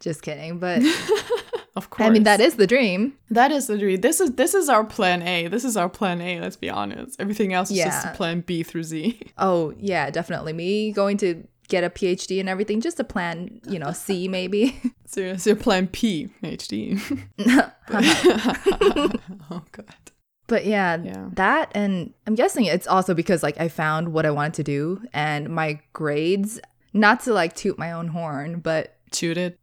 just 0.00 0.20
kidding 0.20 0.58
but 0.58 0.82
of 1.76 1.90
course 1.90 2.06
i 2.06 2.10
mean 2.10 2.24
that 2.24 2.40
is 2.40 2.56
the 2.56 2.66
dream. 2.66 3.14
That 3.30 3.52
is 3.52 3.68
the 3.68 3.78
dream. 3.78 4.00
This 4.00 4.20
is 4.20 4.32
this 4.32 4.54
is 4.54 4.68
our 4.68 4.84
plan 4.84 5.22
a. 5.22 5.48
This 5.48 5.64
is 5.64 5.76
our 5.76 5.88
plan 5.88 6.20
a 6.20 6.40
let's 6.40 6.56
be 6.56 6.68
honest. 6.68 7.20
Everything 7.20 7.52
else 7.52 7.70
is 7.70 7.78
yeah. 7.78 7.90
just 7.90 8.14
plan 8.14 8.40
b 8.40 8.62
through 8.62 8.84
z. 8.84 9.20
Oh 9.38 9.74
yeah 9.78 10.10
definitely. 10.10 10.52
Me 10.52 10.92
going 10.92 11.16
to 11.18 11.46
get 11.68 11.84
a 11.84 11.90
phd 11.90 12.40
and 12.40 12.48
everything 12.48 12.80
just 12.80 12.98
a 12.98 13.04
plan 13.04 13.60
you 13.68 13.78
know 13.78 13.92
c 13.92 14.28
maybe. 14.28 14.80
So, 15.06 15.36
so 15.36 15.56
plan 15.56 15.88
p 15.88 16.28
phd 16.40 17.00
oh 19.50 19.62
god. 19.72 19.94
But 20.46 20.66
yeah, 20.66 20.98
yeah, 21.02 21.28
that 21.34 21.70
and 21.74 22.12
I'm 22.26 22.36
guessing 22.36 22.64
it's 22.64 22.86
also 22.86 23.14
because 23.14 23.42
like 23.42 23.60
I 23.60 23.68
found 23.68 24.12
what 24.12 24.26
I 24.26 24.30
wanted 24.30 24.54
to 24.54 24.64
do 24.64 25.02
and 25.12 25.48
my 25.48 25.80
grades, 25.92 26.60
not 26.92 27.20
to 27.20 27.32
like 27.32 27.54
toot 27.54 27.78
my 27.78 27.92
own 27.92 28.08
horn, 28.08 28.60
but 28.60 28.96
toot 29.10 29.36
it. 29.36 29.58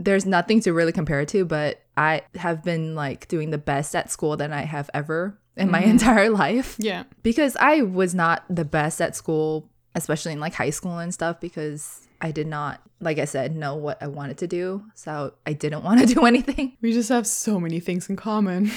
There's 0.00 0.24
nothing 0.24 0.60
to 0.60 0.72
really 0.72 0.92
compare 0.92 1.20
it 1.20 1.28
to, 1.28 1.44
but 1.44 1.82
I 1.96 2.22
have 2.34 2.64
been 2.64 2.94
like 2.94 3.28
doing 3.28 3.50
the 3.50 3.58
best 3.58 3.94
at 3.94 4.10
school 4.10 4.36
than 4.36 4.52
I 4.52 4.62
have 4.62 4.88
ever 4.94 5.38
in 5.56 5.64
mm-hmm. 5.64 5.72
my 5.72 5.82
entire 5.82 6.30
life. 6.44 6.76
Yeah. 6.78 7.04
Because 7.22 7.56
I 7.56 7.82
was 7.82 8.14
not 8.14 8.44
the 8.48 8.64
best 8.64 9.00
at 9.00 9.14
school, 9.14 9.68
especially 9.94 10.32
in 10.32 10.40
like 10.40 10.54
high 10.54 10.70
school 10.70 10.98
and 10.98 11.12
stuff, 11.12 11.38
because 11.38 12.08
I 12.20 12.30
did 12.30 12.46
not, 12.46 12.80
like 13.00 13.18
I 13.18 13.26
said, 13.26 13.54
know 13.54 13.76
what 13.76 14.02
I 14.02 14.06
wanted 14.06 14.38
to 14.38 14.46
do. 14.46 14.84
So 14.94 15.34
I 15.46 15.52
didn't 15.52 15.84
want 15.84 16.00
to 16.00 16.06
do 16.06 16.24
anything. 16.24 16.76
We 16.80 16.92
just 16.92 17.10
have 17.10 17.26
so 17.26 17.60
many 17.60 17.78
things 17.78 18.08
in 18.08 18.16
common. 18.16 18.70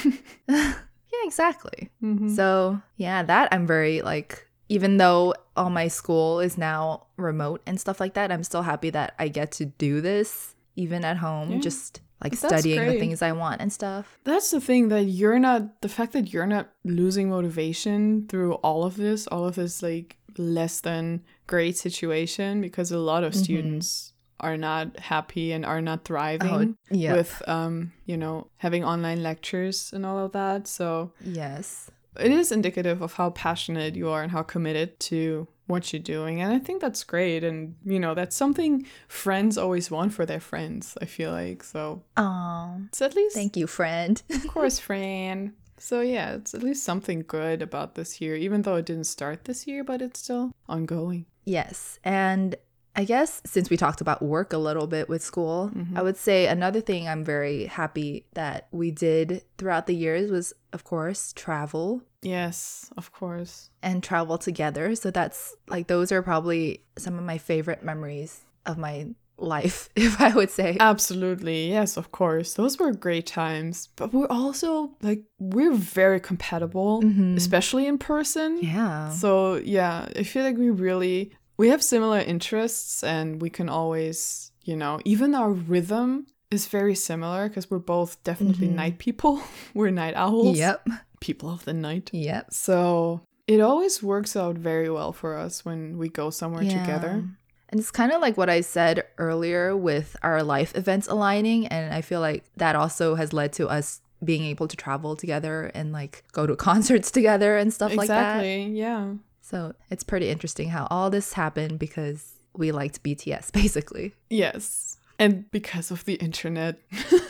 Yeah, 1.13 1.27
exactly. 1.27 1.91
Mm-hmm. 2.03 2.29
So, 2.29 2.81
yeah, 2.97 3.21
that 3.21 3.49
I'm 3.51 3.67
very 3.67 4.01
like, 4.01 4.47
even 4.67 4.97
though 4.97 5.35
all 5.55 5.69
my 5.69 5.87
school 5.87 6.39
is 6.39 6.57
now 6.57 7.05
remote 7.17 7.61
and 7.67 7.79
stuff 7.79 7.99
like 7.99 8.15
that, 8.15 8.31
I'm 8.31 8.43
still 8.43 8.63
happy 8.63 8.89
that 8.89 9.13
I 9.19 9.27
get 9.27 9.51
to 9.53 9.65
do 9.65 10.01
this 10.01 10.55
even 10.75 11.05
at 11.05 11.17
home, 11.17 11.51
yeah. 11.51 11.59
just 11.59 12.01
like 12.23 12.35
studying 12.35 12.85
the 12.85 12.99
things 12.99 13.21
I 13.21 13.33
want 13.33 13.61
and 13.61 13.71
stuff. 13.71 14.17
That's 14.23 14.51
the 14.51 14.61
thing 14.61 14.89
that 14.89 15.03
you're 15.03 15.39
not, 15.39 15.81
the 15.81 15.89
fact 15.89 16.13
that 16.13 16.31
you're 16.31 16.47
not 16.47 16.69
losing 16.83 17.29
motivation 17.29 18.27
through 18.27 18.53
all 18.55 18.83
of 18.85 18.95
this, 18.95 19.27
all 19.27 19.45
of 19.45 19.55
this 19.55 19.83
like 19.83 20.17
less 20.37 20.81
than 20.81 21.21
great 21.47 21.77
situation, 21.77 22.61
because 22.61 22.91
a 22.91 22.97
lot 22.97 23.23
of 23.23 23.33
mm-hmm. 23.33 23.43
students 23.43 24.13
are 24.39 24.57
not 24.57 24.99
happy 24.99 25.53
and 25.53 25.65
are 25.65 25.81
not 25.81 26.03
thriving 26.03 26.75
oh, 26.75 26.95
yeah. 26.95 27.13
with 27.13 27.41
um 27.47 27.93
you 28.05 28.17
know 28.17 28.47
having 28.57 28.83
online 28.83 29.23
lectures 29.23 29.91
and 29.93 30.05
all 30.05 30.19
of 30.19 30.33
that 30.33 30.67
so 30.67 31.11
yes 31.23 31.89
it 32.19 32.31
is 32.31 32.51
indicative 32.51 33.01
of 33.01 33.13
how 33.13 33.29
passionate 33.31 33.95
you 33.95 34.09
are 34.09 34.21
and 34.21 34.31
how 34.31 34.43
committed 34.43 34.99
to 34.99 35.47
what 35.67 35.93
you're 35.93 36.01
doing 36.01 36.41
and 36.41 36.51
i 36.53 36.59
think 36.59 36.81
that's 36.81 37.03
great 37.03 37.43
and 37.43 37.75
you 37.85 37.99
know 37.99 38.13
that's 38.13 38.35
something 38.35 38.85
friends 39.07 39.57
always 39.57 39.89
want 39.89 40.13
for 40.13 40.25
their 40.25 40.39
friends 40.39 40.97
i 41.01 41.05
feel 41.05 41.31
like 41.31 41.63
so. 41.63 42.01
Oh 42.17 42.81
so 42.91 43.05
at 43.05 43.15
least 43.15 43.35
thank 43.35 43.55
you 43.57 43.67
friend. 43.67 44.21
Of 44.29 44.47
course 44.47 44.79
friend. 44.79 45.53
So 45.77 46.01
yeah 46.01 46.33
it's 46.35 46.53
at 46.53 46.63
least 46.63 46.83
something 46.83 47.23
good 47.27 47.61
about 47.61 47.95
this 47.95 48.19
year 48.21 48.35
even 48.35 48.63
though 48.63 48.75
it 48.75 48.85
didn't 48.85 49.05
start 49.05 49.45
this 49.45 49.65
year 49.67 49.83
but 49.83 50.01
it's 50.01 50.19
still 50.19 50.51
ongoing. 50.67 51.25
Yes 51.45 51.99
and 52.03 52.55
I 52.95 53.05
guess 53.05 53.41
since 53.45 53.69
we 53.69 53.77
talked 53.77 54.01
about 54.01 54.21
work 54.21 54.53
a 54.53 54.57
little 54.57 54.87
bit 54.87 55.09
with 55.09 55.23
school, 55.23 55.71
mm-hmm. 55.75 55.97
I 55.97 56.01
would 56.01 56.17
say 56.17 56.47
another 56.47 56.81
thing 56.81 57.07
I'm 57.07 57.23
very 57.23 57.65
happy 57.65 58.25
that 58.33 58.67
we 58.71 58.91
did 58.91 59.43
throughout 59.57 59.87
the 59.87 59.95
years 59.95 60.29
was, 60.29 60.53
of 60.73 60.83
course, 60.83 61.33
travel. 61.33 62.03
Yes, 62.21 62.91
of 62.95 63.11
course. 63.11 63.71
And 63.81 64.03
travel 64.03 64.37
together. 64.37 64.95
So 64.95 65.09
that's 65.09 65.55
like, 65.67 65.87
those 65.87 66.11
are 66.11 66.21
probably 66.21 66.83
some 66.97 67.17
of 67.17 67.23
my 67.23 67.39
favorite 67.39 67.83
memories 67.83 68.41
of 68.65 68.77
my 68.77 69.07
life, 69.37 69.89
if 69.95 70.21
I 70.21 70.33
would 70.35 70.51
say. 70.51 70.77
Absolutely. 70.79 71.69
Yes, 71.69 71.97
of 71.97 72.11
course. 72.11 72.53
Those 72.53 72.77
were 72.77 72.91
great 72.91 73.25
times. 73.25 73.89
But 73.95 74.13
we're 74.13 74.27
also 74.27 74.91
like, 75.01 75.23
we're 75.39 75.73
very 75.73 76.19
compatible, 76.19 77.01
mm-hmm. 77.01 77.37
especially 77.37 77.87
in 77.87 77.97
person. 77.97 78.59
Yeah. 78.61 79.09
So, 79.09 79.55
yeah, 79.55 80.09
I 80.15 80.23
feel 80.23 80.43
like 80.43 80.57
we 80.57 80.69
really 80.69 81.33
we 81.57 81.69
have 81.69 81.83
similar 81.83 82.19
interests 82.19 83.03
and 83.03 83.41
we 83.41 83.49
can 83.49 83.69
always, 83.69 84.51
you 84.63 84.75
know, 84.75 84.99
even 85.05 85.35
our 85.35 85.51
rhythm 85.51 86.27
is 86.51 86.67
very 86.67 86.95
similar 86.95 87.47
because 87.47 87.69
we're 87.69 87.79
both 87.79 88.23
definitely 88.23 88.67
mm-hmm. 88.67 88.75
night 88.75 88.97
people. 88.99 89.41
we're 89.73 89.89
night 89.89 90.13
owls. 90.15 90.57
Yep. 90.57 90.87
People 91.19 91.49
of 91.49 91.65
the 91.65 91.73
night. 91.73 92.09
Yep. 92.13 92.53
So 92.53 93.21
it 93.47 93.59
always 93.59 94.01
works 94.01 94.35
out 94.35 94.57
very 94.57 94.89
well 94.89 95.13
for 95.13 95.37
us 95.37 95.65
when 95.65 95.97
we 95.97 96.09
go 96.09 96.29
somewhere 96.29 96.63
yeah. 96.63 96.79
together. 96.79 97.23
And 97.69 97.79
it's 97.79 97.91
kind 97.91 98.11
of 98.11 98.21
like 98.21 98.37
what 98.37 98.49
I 98.49 98.61
said 98.61 99.03
earlier 99.17 99.75
with 99.75 100.15
our 100.21 100.43
life 100.43 100.75
events 100.75 101.07
aligning. 101.07 101.67
And 101.67 101.93
I 101.93 102.01
feel 102.01 102.19
like 102.19 102.43
that 102.57 102.75
also 102.75 103.15
has 103.15 103.33
led 103.33 103.51
to 103.53 103.67
us 103.67 104.01
being 104.23 104.43
able 104.43 104.67
to 104.67 104.77
travel 104.77 105.15
together 105.15 105.71
and 105.73 105.91
like 105.91 106.23
go 106.31 106.45
to 106.45 106.55
concerts 106.69 107.09
together 107.09 107.57
and 107.57 107.73
stuff 107.73 107.91
exactly, 107.91 108.07
like 108.07 108.17
that. 108.17 108.39
Exactly. 108.43 108.79
Yeah. 108.79 109.13
So 109.43 109.73
it's 109.89 110.05
pretty 110.05 110.29
interesting 110.29 110.69
how 110.69 110.87
all 110.89 111.09
this 111.09 111.33
happened 111.33 111.77
because 111.77 112.35
we 112.55 112.71
liked 112.71 113.03
BTS, 113.03 113.51
basically. 113.61 114.15
Yes. 114.29 114.97
And 115.19 115.51
because 115.51 115.91
of 115.91 116.05
the 116.05 116.15
internet. 116.15 116.79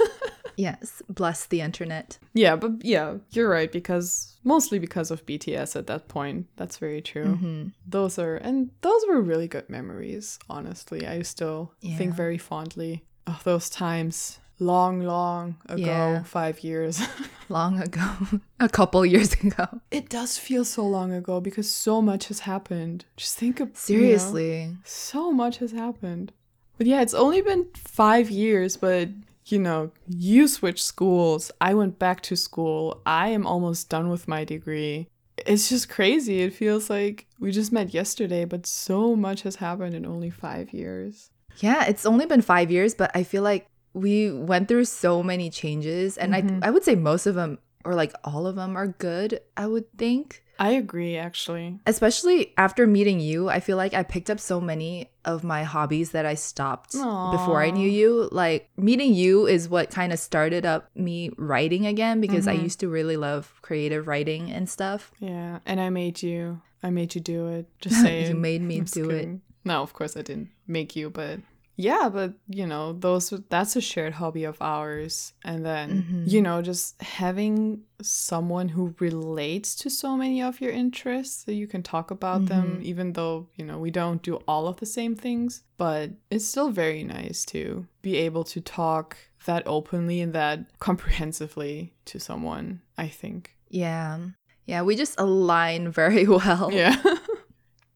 yes. 0.56 1.02
Bless 1.10 1.48
the 1.48 1.62
internet. 1.62 2.20
Yeah, 2.36 2.56
but 2.56 2.86
yeah, 2.86 3.16
you're 3.32 3.50
right. 3.50 3.72
Because 3.72 4.38
mostly 4.44 4.78
because 4.78 5.10
of 5.10 5.26
BTS 5.26 5.76
at 5.76 5.88
that 5.88 6.08
point. 6.08 6.46
That's 6.56 6.78
very 6.78 7.02
true. 7.02 7.26
Mm-hmm. 7.26 7.68
Those 7.88 8.20
are, 8.20 8.36
and 8.36 8.70
those 8.82 9.02
were 9.08 9.20
really 9.20 9.48
good 9.48 9.68
memories, 9.68 10.38
honestly. 10.48 11.08
I 11.08 11.24
still 11.24 11.74
yeah. 11.82 11.98
think 11.98 12.14
very 12.14 12.38
fondly 12.38 13.04
of 13.26 13.44
those 13.44 13.72
times 13.72 14.40
long, 14.60 15.02
long 15.02 15.56
ago, 15.68 15.82
yeah. 15.84 16.24
five 16.24 16.60
years. 16.62 17.02
long 17.50 17.80
ago, 17.80 18.10
a 18.60 18.70
couple 18.70 19.06
years 19.06 19.34
ago. 19.44 19.68
It 19.92 20.10
does 20.10 20.38
feel 20.38 20.66
so 20.66 20.86
long 20.86 21.12
ago 21.14 21.40
because 21.40 21.70
so 21.72 22.02
much 22.02 22.28
has 22.28 22.42
happened. 22.42 23.06
Just 23.18 23.38
think 23.38 23.60
of 23.60 23.76
seriously, 23.76 24.62
you 24.62 24.68
know, 24.68 24.78
so 24.84 25.32
much 25.32 25.58
has 25.58 25.72
happened. 25.72 26.32
But 26.78 26.88
yeah, 26.88 27.02
it's 27.02 27.14
only 27.14 27.42
been 27.42 27.68
five 27.76 28.30
years, 28.30 28.78
but 28.78 29.10
you 29.46 29.60
know, 29.60 29.92
you 30.08 30.48
switched 30.48 30.84
schools. 30.84 31.52
I 31.60 31.74
went 31.74 32.00
back 32.00 32.22
to 32.22 32.36
school. 32.36 33.02
I 33.06 33.30
am 33.30 33.46
almost 33.46 33.90
done 33.90 34.10
with 34.10 34.28
my 34.28 34.44
degree. 34.44 35.08
It's 35.46 35.70
just 35.70 35.90
crazy. 35.90 36.42
It 36.42 36.54
feels 36.54 36.90
like 36.90 37.28
we 37.40 37.52
just 37.52 37.72
met 37.72 37.94
yesterday, 37.94 38.46
but 38.46 38.66
so 38.66 39.16
much 39.16 39.42
has 39.42 39.58
happened 39.58 39.96
in 39.96 40.06
only 40.06 40.30
five 40.30 40.72
years. 40.72 41.32
Yeah, 41.58 41.86
it's 41.86 42.06
only 42.06 42.26
been 42.26 42.42
five 42.42 42.72
years, 42.72 42.96
but 42.96 43.12
I 43.14 43.24
feel 43.24 43.44
like 43.44 43.68
we 43.94 44.32
went 44.32 44.68
through 44.68 44.86
so 44.86 45.24
many 45.24 45.50
changes. 45.50 46.18
And 46.18 46.34
mm-hmm. 46.34 46.64
I, 46.64 46.68
I 46.68 46.72
would 46.72 46.84
say 46.84 46.96
most 46.96 47.26
of 47.26 47.36
them, 47.36 47.60
or 47.86 47.96
like 47.96 48.14
all 48.24 48.48
of 48.48 48.56
them, 48.56 48.76
are 48.76 48.88
good, 48.88 49.40
I 49.58 49.68
would 49.68 49.92
think. 49.98 50.44
I 50.60 50.72
agree, 50.72 51.18
actually. 51.18 51.80
Especially 51.88 52.54
after 52.58 52.86
meeting 52.86 53.20
you, 53.20 53.50
I 53.50 53.60
feel 53.60 53.76
like 53.76 53.94
I 53.94 54.04
picked 54.04 54.30
up 54.30 54.40
so 54.40 54.62
many 54.62 55.10
of 55.26 55.44
my 55.44 55.64
hobbies 55.64 56.12
that 56.12 56.26
I 56.26 56.36
stopped 56.36 56.94
Aww. 56.94 57.32
before 57.32 57.62
I 57.62 57.72
knew 57.72 57.90
you. 57.90 58.30
Like, 58.32 58.70
meeting 58.78 59.14
you 59.14 59.48
is 59.48 59.68
what 59.68 59.90
kind 59.90 60.14
of 60.14 60.20
started 60.20 60.66
up 60.66 60.90
me 60.96 61.32
writing 61.38 61.88
again 61.88 62.22
because 62.22 62.46
mm-hmm. 62.46 62.60
I 62.60 62.64
used 62.64 62.80
to 62.82 62.88
really 62.88 63.18
love 63.18 63.54
creative 63.62 64.08
writing 64.08 64.52
and 64.52 64.70
stuff. 64.70 65.12
Yeah, 65.20 65.60
and 65.66 65.82
I 65.82 65.90
made 65.90 66.22
you. 66.22 66.62
I 66.84 66.92
made 66.92 67.16
you 67.16 67.22
do 67.22 67.48
it. 67.48 67.68
Just 67.80 68.02
say 68.02 68.28
you 68.30 68.36
made 68.36 68.62
me 68.62 68.80
do 68.82 69.08
kidding. 69.10 69.36
it. 69.36 69.68
No, 69.68 69.82
of 69.82 69.94
course 69.94 70.16
I 70.16 70.22
didn't 70.22 70.50
make 70.68 70.96
you, 70.96 71.10
but 71.10 71.40
yeah 71.76 72.10
but 72.10 72.34
you 72.48 72.66
know 72.68 72.94
those 72.94 73.34
that's 73.50 73.76
a 73.76 73.82
shared 73.82 74.14
hobby 74.14 74.44
of 74.44 74.58
ours. 74.62 75.34
And 75.44 75.66
then 75.66 76.04
mm-hmm. 76.04 76.24
you 76.28 76.42
know 76.42 76.62
just 76.62 77.02
having 77.02 77.82
someone 78.02 78.70
who 78.70 78.96
relates 79.00 79.76
to 79.76 79.90
so 79.90 80.16
many 80.18 80.42
of 80.42 80.62
your 80.62 80.72
interests 80.72 81.46
so 81.46 81.52
you 81.52 81.68
can 81.68 81.84
talk 81.84 82.12
about 82.12 82.42
mm-hmm. 82.42 82.62
them 82.62 82.80
even 82.84 83.14
though 83.14 83.48
you 83.56 83.66
know 83.66 83.78
we 83.78 83.92
don't 83.92 84.22
do 84.22 84.36
all 84.48 84.68
of 84.68 84.78
the 84.78 84.86
same 84.86 85.16
things 85.16 85.64
but 85.78 86.12
it's 86.30 86.46
still 86.46 86.70
very 86.70 87.04
nice 87.04 87.46
to 87.46 87.88
be 88.02 88.18
able 88.18 88.44
to 88.44 88.62
talk 88.62 89.18
that 89.46 89.64
openly 89.66 90.22
and 90.22 90.34
that 90.34 90.60
comprehensively 90.80 91.94
to 92.06 92.20
someone 92.20 92.82
i 92.98 93.08
think. 93.08 93.56
Yeah. 93.70 94.20
Yeah 94.66 94.84
we 94.84 94.96
just 94.96 95.20
align 95.20 95.92
very 95.92 96.28
well. 96.38 96.70
Yeah 96.72 97.02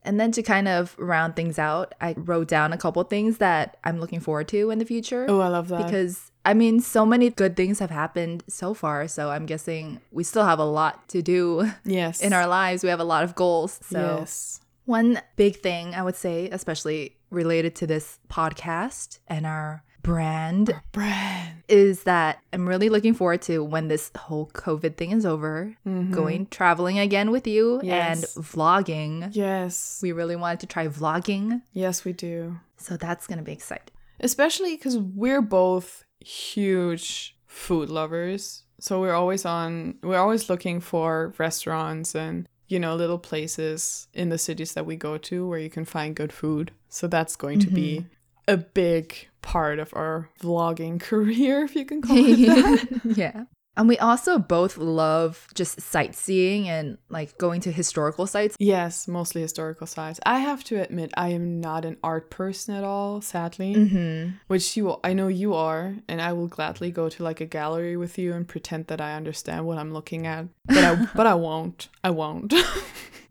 And 0.08 0.20
then 0.20 0.32
to 0.32 0.42
kind 0.42 0.68
of 0.70 0.96
round 0.98 1.36
things 1.36 1.60
out, 1.60 1.94
I 2.00 2.16
wrote 2.18 2.48
down 2.48 2.72
a 2.72 2.78
couple 2.78 3.04
things 3.04 3.40
that 3.40 3.78
I'm 3.84 4.00
looking 4.00 4.22
forward 4.22 4.48
to 4.50 4.72
in 4.72 4.80
the 4.80 4.86
future. 4.86 5.26
Oh, 5.28 5.42
I 5.42 5.50
love 5.50 5.68
that. 5.68 5.84
Because 5.84 6.32
I 6.46 6.54
mean, 6.54 6.80
so 6.80 7.06
many 7.06 7.30
good 7.30 7.58
things 7.58 7.80
have 7.80 7.92
happened 7.92 8.44
so 8.48 8.74
far. 8.74 9.10
So 9.10 9.30
I'm 9.30 9.46
guessing 9.46 10.00
we 10.12 10.24
still 10.24 10.46
have 10.46 10.60
a 10.60 10.66
lot 10.66 11.10
to 11.10 11.22
do. 11.22 11.70
Yes. 11.84 12.22
In 12.22 12.34
our 12.34 12.48
lives, 12.48 12.84
we 12.84 12.90
have 12.90 13.00
a 13.00 13.06
lot 13.06 13.24
of 13.24 13.36
goals. 13.36 13.80
So 13.84 14.20
yes. 14.20 14.62
one 14.86 15.22
big 15.36 15.58
thing 15.58 15.94
I 15.94 16.04
would 16.04 16.16
say, 16.16 16.50
especially 16.50 17.18
related 17.30 17.76
to 17.76 17.88
this 17.88 18.20
podcast 18.30 19.20
and 19.28 19.46
our 19.46 19.84
brand, 20.08 20.70
Our 20.72 20.84
brand 20.94 21.64
is 21.68 22.04
that 22.04 22.40
I'm 22.54 22.68
really 22.68 22.90
looking 22.90 23.14
forward 23.14 23.42
to 23.44 23.64
when 23.64 23.90
this 23.90 24.10
whole 24.16 24.48
COVID 24.54 24.96
thing 24.96 25.12
is 25.12 25.26
over, 25.26 25.76
mm-hmm. 25.86 26.14
going 26.14 26.48
traveling 26.48 26.98
again 26.98 27.30
with 27.30 27.46
you 27.46 27.82
yes. 27.84 28.36
and 28.36 28.46
vlogging. 28.46 29.36
Yes. 29.36 30.00
We 30.02 30.14
really 30.14 30.38
wanted 30.38 30.62
to 30.62 30.68
try 30.68 30.88
vlogging. 30.88 31.62
Yes, 31.74 32.06
we 32.06 32.14
do. 32.14 32.58
So 32.78 32.96
that's 32.96 33.28
going 33.28 33.40
to 33.40 33.44
be 33.44 33.52
exciting. 33.52 33.94
Especially 34.20 34.78
because 34.78 34.98
we're 34.98 35.42
both 35.42 36.06
huge 36.22 37.36
food 37.46 37.90
lovers. 37.90 38.64
So 38.80 39.02
we're 39.02 39.14
always 39.14 39.46
on, 39.46 39.96
we're 40.02 40.20
always 40.20 40.50
looking 40.50 40.80
for 40.80 41.34
restaurants 41.38 42.16
and 42.16 42.48
you 42.70 42.80
know, 42.80 42.98
little 42.98 43.18
places 43.18 44.10
in 44.14 44.28
the 44.28 44.38
cities 44.38 44.74
that 44.74 44.86
we 44.86 44.98
go 44.98 45.18
to 45.18 45.48
where 45.48 45.58
you 45.58 45.70
can 45.70 45.86
find 45.86 46.14
good 46.16 46.34
food. 46.34 46.72
So 46.90 47.08
that's 47.08 47.38
going 47.38 47.60
mm-hmm. 47.60 47.70
to 47.70 47.76
be 47.76 47.96
mm-hmm 48.00 48.17
a 48.48 48.58
big 48.58 49.28
part 49.42 49.80
of 49.80 49.94
our 49.94 50.30
vlogging 50.42 51.00
career, 51.10 51.64
if 51.64 51.76
you 51.76 51.86
can 51.86 52.02
call 52.02 52.18
it 52.18 52.38
that. 52.48 53.02
yeah. 53.18 53.46
And 53.78 53.88
we 53.88 54.00
also 54.00 54.40
both 54.40 54.78
love 54.78 55.48
just 55.54 55.80
sightseeing 55.80 56.68
and 56.68 56.98
like 57.10 57.38
going 57.38 57.62
to 57.62 57.72
historical 57.72 58.26
sites. 58.26 58.56
Yes, 58.60 59.08
mostly 59.08 59.42
historical 59.42 59.86
sites. 59.86 60.20
I 60.26 60.40
have 60.40 60.64
to 60.66 60.82
admit, 60.82 61.12
I 61.16 61.30
am 61.30 61.62
not 61.62 61.86
an 61.86 61.98
art 62.04 62.32
person 62.32 62.74
at 62.74 62.84
all, 62.84 63.22
sadly. 63.22 63.76
Mm-hmm. 63.76 64.32
Which 64.48 64.76
you, 64.76 64.98
I 65.04 65.14
know 65.14 65.28
you 65.28 65.54
are, 65.54 65.96
and 66.08 66.20
I 66.20 66.34
will 66.34 66.48
gladly 66.48 66.90
go 66.90 67.08
to 67.08 67.24
like 67.24 67.40
a 67.40 67.46
gallery 67.46 67.96
with 67.96 68.18
you 68.18 68.34
and 68.34 68.48
pretend 68.48 68.88
that 68.88 69.00
I 69.00 69.14
understand 69.14 69.68
what 69.68 69.78
I'm 69.78 69.94
looking 69.94 70.26
at. 70.26 70.48
But 70.66 70.84
I, 70.84 71.08
but 71.16 71.28
I 71.28 71.36
won't. 71.36 71.90
I 72.04 72.10
won't. 72.10 72.56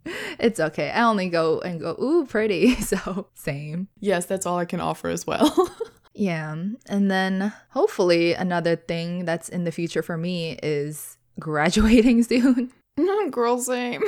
it's 0.38 0.60
okay. 0.60 0.90
I 0.90 1.04
only 1.04 1.28
go 1.28 1.60
and 1.60 1.80
go, 1.80 1.96
ooh, 2.00 2.26
pretty. 2.26 2.76
So, 2.86 3.26
same. 3.34 3.88
Yes, 3.98 4.26
that's 4.26 4.46
all 4.46 4.58
I 4.58 4.64
can 4.64 4.80
offer 4.80 5.08
as 5.08 5.26
well. 5.26 5.74
yeah. 6.14 6.54
And 6.88 7.10
then 7.10 7.52
hopefully, 7.70 8.32
another 8.32 8.76
thing 8.76 9.24
that's 9.24 9.48
in 9.48 9.64
the 9.64 9.72
future 9.72 10.02
for 10.02 10.16
me 10.16 10.58
is 10.62 11.16
graduating 11.40 12.22
soon. 12.22 12.72
Mm-hmm, 12.98 13.30
girl, 13.30 13.58
same. 13.58 14.02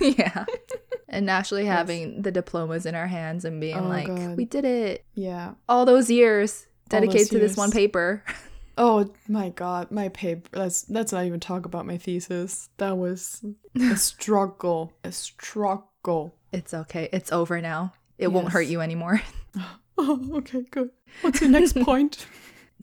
yeah. 0.00 0.46
And 1.08 1.28
actually 1.28 1.66
having 1.66 2.22
the 2.22 2.32
diplomas 2.32 2.86
in 2.86 2.94
our 2.94 3.06
hands 3.06 3.44
and 3.44 3.60
being 3.60 3.76
oh, 3.76 3.88
like, 3.88 4.06
God. 4.06 4.36
we 4.36 4.46
did 4.46 4.64
it. 4.64 5.04
Yeah. 5.14 5.54
All 5.68 5.84
those 5.84 6.10
years 6.10 6.66
dedicated 6.88 7.30
to 7.30 7.38
this 7.38 7.56
one 7.56 7.70
paper. 7.70 8.24
Oh 8.76 9.08
my 9.28 9.50
god, 9.50 9.90
my 9.90 10.08
paper. 10.08 10.48
Let's 10.52 10.88
let's 10.88 11.12
not 11.12 11.24
even 11.24 11.40
talk 11.40 11.64
about 11.64 11.86
my 11.86 11.96
thesis. 11.96 12.68
That 12.78 12.96
was 12.96 13.44
a 13.80 13.96
struggle, 13.96 14.92
a 15.04 15.12
struggle. 15.12 16.34
It's 16.52 16.74
okay. 16.74 17.08
It's 17.12 17.32
over 17.32 17.60
now. 17.60 17.92
It 18.18 18.28
yes. 18.28 18.32
won't 18.32 18.48
hurt 18.48 18.66
you 18.66 18.80
anymore. 18.80 19.22
oh, 19.98 20.30
okay, 20.38 20.62
good. 20.70 20.90
What's 21.20 21.40
your 21.40 21.50
next 21.50 21.74
point? 21.82 22.26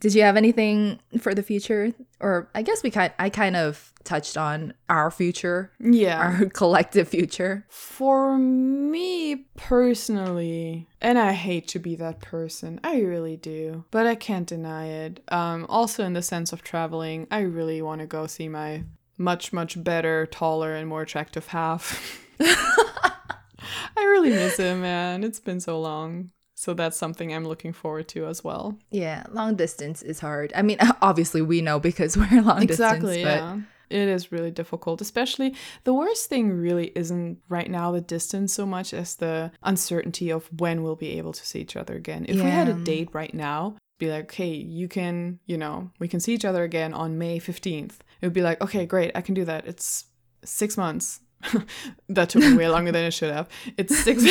Did 0.01 0.15
you 0.15 0.23
have 0.23 0.35
anything 0.35 0.99
for 1.19 1.33
the 1.35 1.43
future? 1.43 1.93
Or 2.19 2.49
I 2.55 2.63
guess 2.63 2.81
we 2.83 2.89
kind 2.89 3.13
I 3.19 3.29
kind 3.29 3.55
of 3.55 3.93
touched 4.03 4.35
on 4.35 4.73
our 4.89 5.11
future. 5.11 5.71
Yeah. 5.79 6.17
Our 6.17 6.45
collective 6.53 7.07
future. 7.07 7.65
For 7.69 8.35
me 8.37 9.45
personally, 9.55 10.87
and 11.01 11.19
I 11.19 11.33
hate 11.33 11.67
to 11.69 11.79
be 11.79 11.95
that 11.97 12.19
person. 12.19 12.79
I 12.83 13.01
really 13.01 13.37
do. 13.37 13.85
But 13.91 14.07
I 14.07 14.15
can't 14.15 14.47
deny 14.47 14.87
it. 14.87 15.23
Um 15.31 15.67
also 15.69 16.03
in 16.03 16.13
the 16.13 16.23
sense 16.23 16.51
of 16.51 16.63
traveling, 16.63 17.27
I 17.29 17.41
really 17.41 17.81
want 17.83 18.01
to 18.01 18.07
go 18.07 18.25
see 18.25 18.49
my 18.49 18.83
much 19.19 19.53
much 19.53 19.81
better, 19.83 20.25
taller 20.25 20.73
and 20.73 20.89
more 20.89 21.03
attractive 21.03 21.47
half. 21.47 22.19
I 22.41 24.03
really 24.03 24.31
miss 24.31 24.57
him, 24.57 24.81
man. 24.81 25.23
It's 25.23 25.39
been 25.39 25.59
so 25.59 25.79
long. 25.79 26.31
So 26.61 26.75
that's 26.75 26.95
something 26.95 27.33
I'm 27.33 27.43
looking 27.43 27.73
forward 27.73 28.07
to 28.09 28.27
as 28.27 28.43
well. 28.43 28.77
Yeah, 28.91 29.23
long 29.31 29.55
distance 29.55 30.03
is 30.03 30.19
hard. 30.19 30.53
I 30.55 30.61
mean, 30.61 30.77
obviously 31.01 31.41
we 31.41 31.59
know 31.59 31.79
because 31.79 32.15
we're 32.17 32.39
long 32.43 32.61
exactly, 32.61 33.15
distance. 33.15 33.17
Exactly. 33.17 33.21
Yeah. 33.23 33.57
It 33.89 34.07
is 34.07 34.31
really 34.31 34.51
difficult, 34.51 35.01
especially 35.01 35.55
the 35.85 35.93
worst 35.95 36.29
thing 36.29 36.51
really 36.51 36.91
isn't 36.95 37.39
right 37.49 37.69
now 37.69 37.91
the 37.91 37.99
distance 37.99 38.53
so 38.53 38.67
much 38.67 38.93
as 38.93 39.15
the 39.15 39.51
uncertainty 39.63 40.29
of 40.29 40.47
when 40.59 40.83
we'll 40.83 40.95
be 40.95 41.17
able 41.17 41.33
to 41.33 41.43
see 41.43 41.61
each 41.61 41.75
other 41.75 41.95
again. 41.95 42.27
If 42.29 42.35
yeah. 42.35 42.43
we 42.43 42.51
had 42.51 42.69
a 42.69 42.73
date 42.73 43.09
right 43.11 43.33
now, 43.33 43.75
be 43.97 44.11
like, 44.11 44.31
hey, 44.31 44.53
you 44.53 44.87
can, 44.87 45.39
you 45.47 45.57
know, 45.57 45.89
we 45.97 46.07
can 46.07 46.19
see 46.19 46.35
each 46.35 46.45
other 46.45 46.63
again 46.63 46.93
on 46.93 47.17
May 47.17 47.39
15th. 47.39 47.95
It 48.21 48.27
would 48.27 48.33
be 48.33 48.43
like, 48.43 48.61
okay, 48.61 48.85
great, 48.85 49.13
I 49.15 49.21
can 49.21 49.33
do 49.33 49.45
that. 49.45 49.65
It's 49.65 50.05
six 50.45 50.77
months. 50.77 51.21
that 52.09 52.29
took 52.29 52.43
me 52.43 52.53
way 52.53 52.69
longer 52.69 52.91
than 52.91 53.03
it 53.03 53.15
should 53.15 53.33
have. 53.33 53.49
It's 53.77 53.97
six 53.97 54.23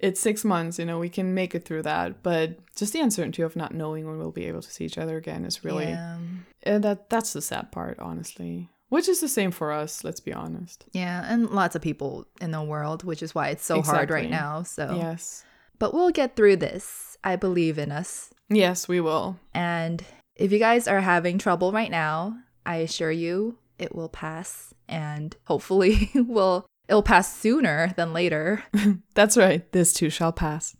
it's 0.00 0.20
six 0.20 0.44
months, 0.44 0.78
you 0.78 0.84
know, 0.84 0.98
we 0.98 1.08
can 1.08 1.34
make 1.34 1.54
it 1.54 1.64
through 1.64 1.82
that. 1.82 2.22
But 2.22 2.58
just 2.74 2.92
the 2.92 3.00
uncertainty 3.00 3.42
of 3.42 3.54
not 3.54 3.74
knowing 3.74 4.06
when 4.06 4.18
we'll 4.18 4.30
be 4.30 4.46
able 4.46 4.62
to 4.62 4.70
see 4.70 4.84
each 4.84 4.98
other 4.98 5.16
again 5.16 5.44
is 5.44 5.64
really 5.64 5.88
yeah. 5.88 6.18
uh, 6.66 6.78
that 6.78 7.10
that's 7.10 7.32
the 7.32 7.42
sad 7.42 7.70
part, 7.70 7.98
honestly. 7.98 8.68
Which 8.88 9.08
is 9.08 9.20
the 9.20 9.28
same 9.28 9.52
for 9.52 9.70
us, 9.70 10.02
let's 10.02 10.18
be 10.18 10.32
honest. 10.32 10.84
Yeah, 10.92 11.24
and 11.28 11.50
lots 11.50 11.76
of 11.76 11.82
people 11.82 12.26
in 12.40 12.50
the 12.50 12.62
world, 12.62 13.04
which 13.04 13.22
is 13.22 13.34
why 13.34 13.50
it's 13.50 13.64
so 13.64 13.78
exactly. 13.78 13.96
hard 13.96 14.10
right 14.10 14.30
now. 14.30 14.64
So 14.64 14.96
Yes. 14.96 15.44
But 15.78 15.94
we'll 15.94 16.10
get 16.10 16.36
through 16.36 16.56
this. 16.56 17.16
I 17.22 17.36
believe 17.36 17.78
in 17.78 17.92
us. 17.92 18.30
Yes, 18.48 18.88
we 18.88 19.00
will. 19.00 19.38
And 19.54 20.04
if 20.34 20.52
you 20.52 20.58
guys 20.58 20.88
are 20.88 21.00
having 21.00 21.38
trouble 21.38 21.72
right 21.72 21.90
now, 21.90 22.36
I 22.66 22.76
assure 22.76 23.12
you 23.12 23.58
it 23.78 23.94
will 23.94 24.08
pass 24.08 24.74
and 24.88 25.34
hopefully 25.44 26.10
we'll 26.14 26.66
it'll 26.90 27.02
pass 27.04 27.32
sooner 27.32 27.94
than 27.96 28.12
later. 28.12 28.64
That's 29.14 29.36
right. 29.36 29.70
This 29.70 29.92
too 29.94 30.10
shall 30.10 30.32
pass. 30.32 30.76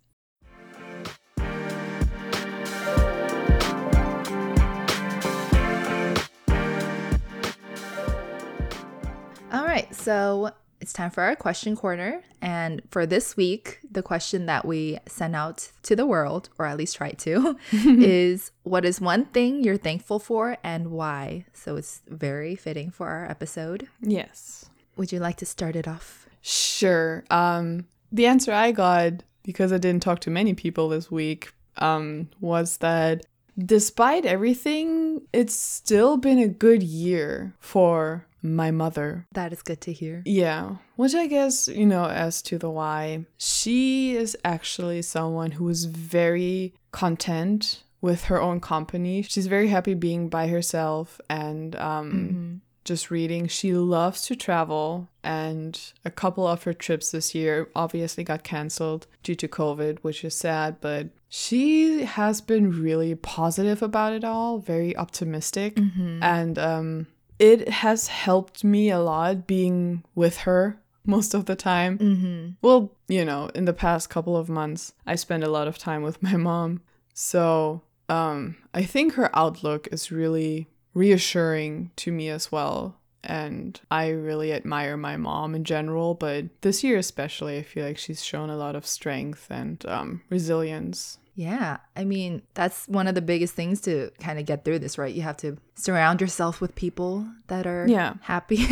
All 9.53 9.65
right, 9.65 9.93
so 9.95 10.51
it's 10.81 10.93
time 10.93 11.11
for 11.11 11.23
our 11.23 11.37
question 11.37 11.77
corner. 11.77 12.23
And 12.43 12.83
for 12.91 13.07
this 13.07 13.37
week, 13.37 13.79
the 13.89 14.03
question 14.03 14.47
that 14.47 14.65
we 14.65 14.99
sent 15.07 15.37
out 15.37 15.71
to 15.83 15.95
the 15.95 16.07
world, 16.07 16.49
or 16.59 16.67
at 16.67 16.77
least 16.77 16.97
try 16.97 17.11
to, 17.11 17.57
is 17.73 18.51
what 18.63 18.85
is 18.85 19.01
one 19.01 19.27
thing 19.27 19.63
you're 19.63 19.77
thankful 19.77 20.19
for 20.19 20.57
and 20.65 20.91
why? 20.91 21.45
So 21.53 21.77
it's 21.77 22.03
very 22.09 22.57
fitting 22.57 22.91
for 22.91 23.09
our 23.09 23.27
episode. 23.31 23.89
Yes. 24.01 24.70
Would 25.01 25.13
you 25.13 25.19
like 25.19 25.37
to 25.37 25.47
start 25.47 25.77
it 25.77 25.89
off? 25.89 26.29
Sure. 26.43 27.25
Um, 27.31 27.87
the 28.13 28.27
answer 28.27 28.53
I 28.53 28.71
got, 28.71 29.23
because 29.43 29.73
I 29.73 29.79
didn't 29.79 30.03
talk 30.03 30.21
to 30.21 30.31
many 30.31 30.53
people 30.53 30.91
this 30.91 31.11
week, 31.11 31.55
um, 31.79 32.29
was 32.39 32.77
that 32.77 33.25
despite 33.59 34.27
everything, 34.27 35.23
it's 35.33 35.55
still 35.55 36.19
been 36.19 36.39
a 36.39 36.49
good 36.49 36.83
year 36.83 37.55
for 37.61 38.27
my 38.43 38.71
mother. 38.71 39.27
That 39.33 39.55
is 39.55 39.63
good 39.63 39.81
to 39.81 39.93
hear. 39.95 40.23
Yeah. 40.27 40.77
Which 40.97 41.15
I 41.15 41.29
guess, 41.29 41.67
you 41.67 41.87
know, 41.87 42.05
as 42.05 42.43
to 42.43 42.59
the 42.59 42.69
why, 42.69 43.25
she 43.39 44.15
is 44.15 44.37
actually 44.45 45.01
someone 45.01 45.53
who 45.53 45.67
is 45.71 45.87
very 45.87 46.75
content 46.93 47.85
with 48.03 48.25
her 48.25 48.39
own 48.39 48.61
company. 48.61 49.23
She's 49.23 49.47
very 49.47 49.69
happy 49.69 49.95
being 49.95 50.29
by 50.29 50.49
herself 50.49 51.23
and 51.31 51.75
um, 51.77 52.13
mm-hmm. 52.13 52.57
Just 52.85 53.11
reading. 53.11 53.47
She 53.47 53.73
loves 53.73 54.23
to 54.23 54.37
travel, 54.37 55.09
and 55.23 55.81
a 56.05 56.11
couple 56.11 56.47
of 56.47 56.63
her 56.65 56.73
trips 56.73 57.11
this 57.11 57.35
year 57.35 57.69
obviously 57.75 58.25
got 58.25 58.45
canceled 58.45 59.07
due 59.23 59.35
to 59.37 59.49
COVID, 59.49 59.99
which 60.01 60.25
is 60.25 60.37
sad, 60.37 60.81
but 60.81 61.09
she 61.29 62.05
has 62.05 62.41
been 62.41 62.83
really 62.83 63.15
positive 63.15 63.83
about 63.83 64.13
it 64.13 64.25
all, 64.25 64.59
very 64.59 64.97
optimistic. 64.97 65.77
Mm-hmm. 65.77 66.23
And 66.23 66.59
um, 66.59 67.07
it 67.39 67.69
has 67.69 68.09
helped 68.09 68.65
me 68.65 68.91
a 68.91 68.99
lot 68.99 69.47
being 69.47 70.05
with 70.15 70.39
her 70.39 70.81
most 71.07 71.35
of 71.35 71.47
the 71.47 71.57
time. 71.57 71.99
Mm-hmm. 71.99 72.49
Well, 72.63 72.93
you 73.09 73.25
know, 73.25 73.51
in 73.55 73.65
the 73.65 73.73
past 73.73 74.11
couple 74.11 74.37
of 74.37 74.49
months, 74.49 74.93
I 75.07 75.15
spent 75.15 75.45
a 75.45 75.49
lot 75.49 75.69
of 75.69 75.79
time 75.79 76.03
with 76.03 76.23
my 76.23 76.37
mom. 76.37 76.83
So 77.15 77.83
um, 78.09 78.57
I 78.75 78.83
think 78.83 79.15
her 79.15 79.35
outlook 79.37 79.89
is 79.93 80.11
really 80.11 80.69
reassuring 80.95 81.91
to 81.97 82.13
me 82.13 82.29
as 82.29 82.51
well. 82.51 82.97
And 83.23 83.79
I 83.91 84.09
really 84.09 84.53
admire 84.53 84.97
my 84.97 85.17
mom 85.17 85.55
in 85.55 85.65
general, 85.65 86.15
but 86.15 86.47
this 86.63 86.83
year 86.83 86.97
especially, 86.97 87.59
I 87.59 87.63
feel 87.63 87.85
like 87.85 87.99
she's 87.99 88.25
shown 88.25 88.49
a 88.49 88.57
lot 88.57 88.77
of 88.77 88.87
strength 88.87 89.47
and 89.51 89.85
um, 89.87 90.23
resilience. 90.31 91.19
Yeah. 91.41 91.79
I 91.97 92.05
mean, 92.05 92.43
that's 92.53 92.87
one 92.87 93.09
of 93.09 93.15
the 93.15 93.23
biggest 93.23 93.55
things 93.55 93.81
to 93.83 94.11
kind 94.21 94.39
of 94.39 94.45
get 94.45 94.63
through 94.63 94.81
this, 94.81 94.99
right? 94.99 95.15
You 95.15 95.23
have 95.23 95.39
to 95.39 95.57
surround 95.75 96.21
yourself 96.21 96.61
with 96.61 96.75
people 96.75 97.27
that 97.47 97.67
are 97.67 97.87
yeah. 97.89 98.15
happy 98.21 98.67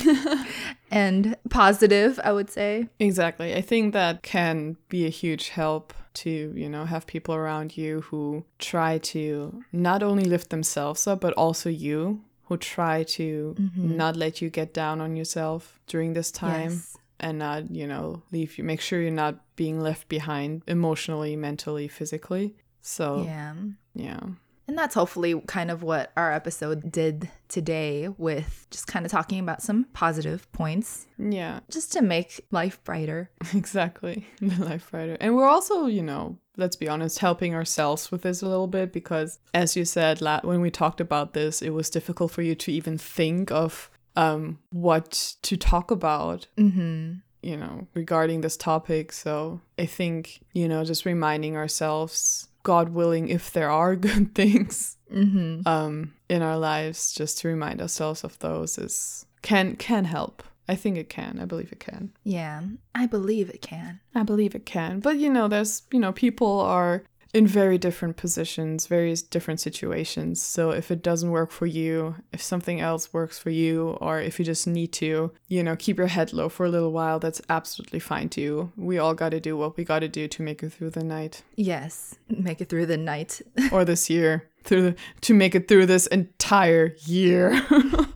and 0.92 1.36
positive, 1.50 2.20
I 2.22 2.30
would 2.30 2.50
say. 2.50 2.88
Exactly. 3.00 3.52
I 3.56 3.60
think 3.62 3.94
that 3.94 4.22
can 4.22 4.76
be 4.88 5.06
a 5.06 5.08
huge 5.08 5.48
help 5.48 5.92
to, 6.22 6.52
you 6.54 6.68
know, 6.68 6.84
have 6.84 7.04
people 7.04 7.34
around 7.34 7.76
you 7.76 8.02
who 8.02 8.44
try 8.60 8.98
to 8.98 9.64
not 9.72 10.04
only 10.04 10.24
lift 10.24 10.50
themselves 10.50 11.08
up, 11.08 11.20
but 11.20 11.32
also 11.32 11.68
you 11.68 12.22
who 12.44 12.56
try 12.56 13.02
to 13.02 13.56
mm-hmm. 13.58 13.96
not 13.96 14.14
let 14.14 14.40
you 14.40 14.50
get 14.50 14.72
down 14.72 15.00
on 15.00 15.16
yourself 15.16 15.80
during 15.88 16.12
this 16.12 16.30
time. 16.30 16.70
Yes 16.70 16.96
and 17.24 17.38
not, 17.38 17.74
you 17.74 17.86
know, 17.86 18.22
leave 18.30 18.58
you. 18.58 18.64
Make 18.64 18.80
sure 18.80 19.00
you're 19.00 19.10
not 19.10 19.40
being 19.56 19.80
left 19.80 20.08
behind 20.08 20.62
emotionally, 20.66 21.36
mentally, 21.36 21.88
physically. 21.88 22.54
So, 22.82 23.22
yeah. 23.24 23.54
Yeah. 23.94 24.20
And 24.66 24.78
that's 24.78 24.94
hopefully 24.94 25.40
kind 25.46 25.70
of 25.70 25.82
what 25.82 26.12
our 26.16 26.32
episode 26.32 26.90
did 26.90 27.30
today 27.48 28.08
with 28.08 28.66
just 28.70 28.86
kind 28.86 29.04
of 29.04 29.12
talking 29.12 29.38
about 29.38 29.62
some 29.62 29.84
positive 29.92 30.50
points. 30.52 31.06
Yeah. 31.18 31.60
Just 31.70 31.92
to 31.94 32.02
make 32.02 32.40
life 32.50 32.82
brighter. 32.84 33.30
Exactly. 33.54 34.26
life 34.58 34.90
brighter. 34.90 35.16
And 35.20 35.34
we're 35.34 35.48
also, 35.48 35.86
you 35.86 36.02
know, 36.02 36.38
let's 36.56 36.76
be 36.76 36.88
honest, 36.88 37.18
helping 37.18 37.54
ourselves 37.54 38.10
with 38.10 38.22
this 38.22 38.42
a 38.42 38.48
little 38.48 38.66
bit 38.66 38.92
because, 38.92 39.38
as 39.52 39.76
you 39.76 39.84
said, 39.84 40.20
when 40.42 40.60
we 40.60 40.70
talked 40.70 41.00
about 41.00 41.32
this, 41.32 41.62
it 41.62 41.70
was 41.70 41.90
difficult 41.90 42.30
for 42.32 42.42
you 42.42 42.54
to 42.54 42.72
even 42.72 42.98
think 42.98 43.50
of 43.50 43.90
um, 44.16 44.58
what 44.70 45.34
to 45.42 45.56
talk 45.56 45.90
about. 45.90 46.46
Mm-hmm. 46.56 47.14
You 47.42 47.58
know, 47.58 47.86
regarding 47.92 48.40
this 48.40 48.56
topic. 48.56 49.12
So 49.12 49.60
I 49.78 49.84
think, 49.84 50.40
you 50.54 50.66
know, 50.66 50.82
just 50.82 51.04
reminding 51.04 51.58
ourselves, 51.58 52.48
God 52.62 52.88
willing, 52.88 53.28
if 53.28 53.52
there 53.52 53.70
are 53.70 53.94
good 54.08 54.34
things 54.34 54.96
mm-hmm. 55.12 55.68
um, 55.68 56.14
in 56.30 56.40
our 56.40 56.56
lives, 56.56 57.12
just 57.12 57.38
to 57.40 57.48
remind 57.48 57.82
ourselves 57.82 58.24
of 58.24 58.38
those 58.38 58.78
is 58.78 59.26
can 59.42 59.76
can 59.76 60.06
help. 60.06 60.42
I 60.66 60.74
think 60.74 60.96
it 60.96 61.10
can. 61.10 61.38
I 61.40 61.44
believe 61.44 61.72
it 61.72 61.80
can. 61.80 62.12
Yeah, 62.24 62.62
I 62.94 63.06
believe 63.06 63.50
it 63.50 63.60
can. 63.60 64.00
I 64.14 64.22
believe 64.22 64.54
it 64.54 64.64
can. 64.64 65.00
But 65.00 65.18
you 65.18 65.30
know, 65.30 65.46
there's 65.46 65.82
you 65.92 66.00
know, 66.00 66.12
people 66.12 66.60
are 66.60 67.04
in 67.34 67.48
very 67.48 67.76
different 67.78 68.16
positions, 68.16 68.86
various 68.86 69.20
different 69.20 69.58
situations. 69.58 70.40
So 70.40 70.70
if 70.70 70.92
it 70.92 71.02
doesn't 71.02 71.32
work 71.32 71.50
for 71.50 71.66
you, 71.66 72.14
if 72.32 72.40
something 72.40 72.80
else 72.80 73.12
works 73.12 73.40
for 73.40 73.50
you, 73.50 73.98
or 74.00 74.20
if 74.20 74.38
you 74.38 74.44
just 74.44 74.68
need 74.68 74.92
to, 74.94 75.32
you 75.48 75.62
know, 75.64 75.74
keep 75.74 75.98
your 75.98 76.06
head 76.06 76.32
low 76.32 76.48
for 76.48 76.64
a 76.64 76.68
little 76.68 76.92
while, 76.92 77.18
that's 77.18 77.42
absolutely 77.48 77.98
fine 77.98 78.28
too. 78.28 78.70
We 78.76 78.98
all 78.98 79.14
got 79.14 79.30
to 79.30 79.40
do 79.40 79.56
what 79.56 79.76
we 79.76 79.82
got 79.82 79.98
to 79.98 80.08
do 80.08 80.28
to 80.28 80.42
make 80.42 80.62
it 80.62 80.72
through 80.72 80.90
the 80.90 81.02
night. 81.02 81.42
Yes, 81.56 82.14
make 82.28 82.60
it 82.60 82.68
through 82.68 82.86
the 82.86 82.96
night. 82.96 83.42
or 83.72 83.84
this 83.84 84.08
year, 84.08 84.48
through 84.62 84.82
the, 84.82 84.96
to 85.22 85.34
make 85.34 85.56
it 85.56 85.66
through 85.66 85.86
this 85.86 86.06
entire 86.06 86.94
year. 87.04 87.60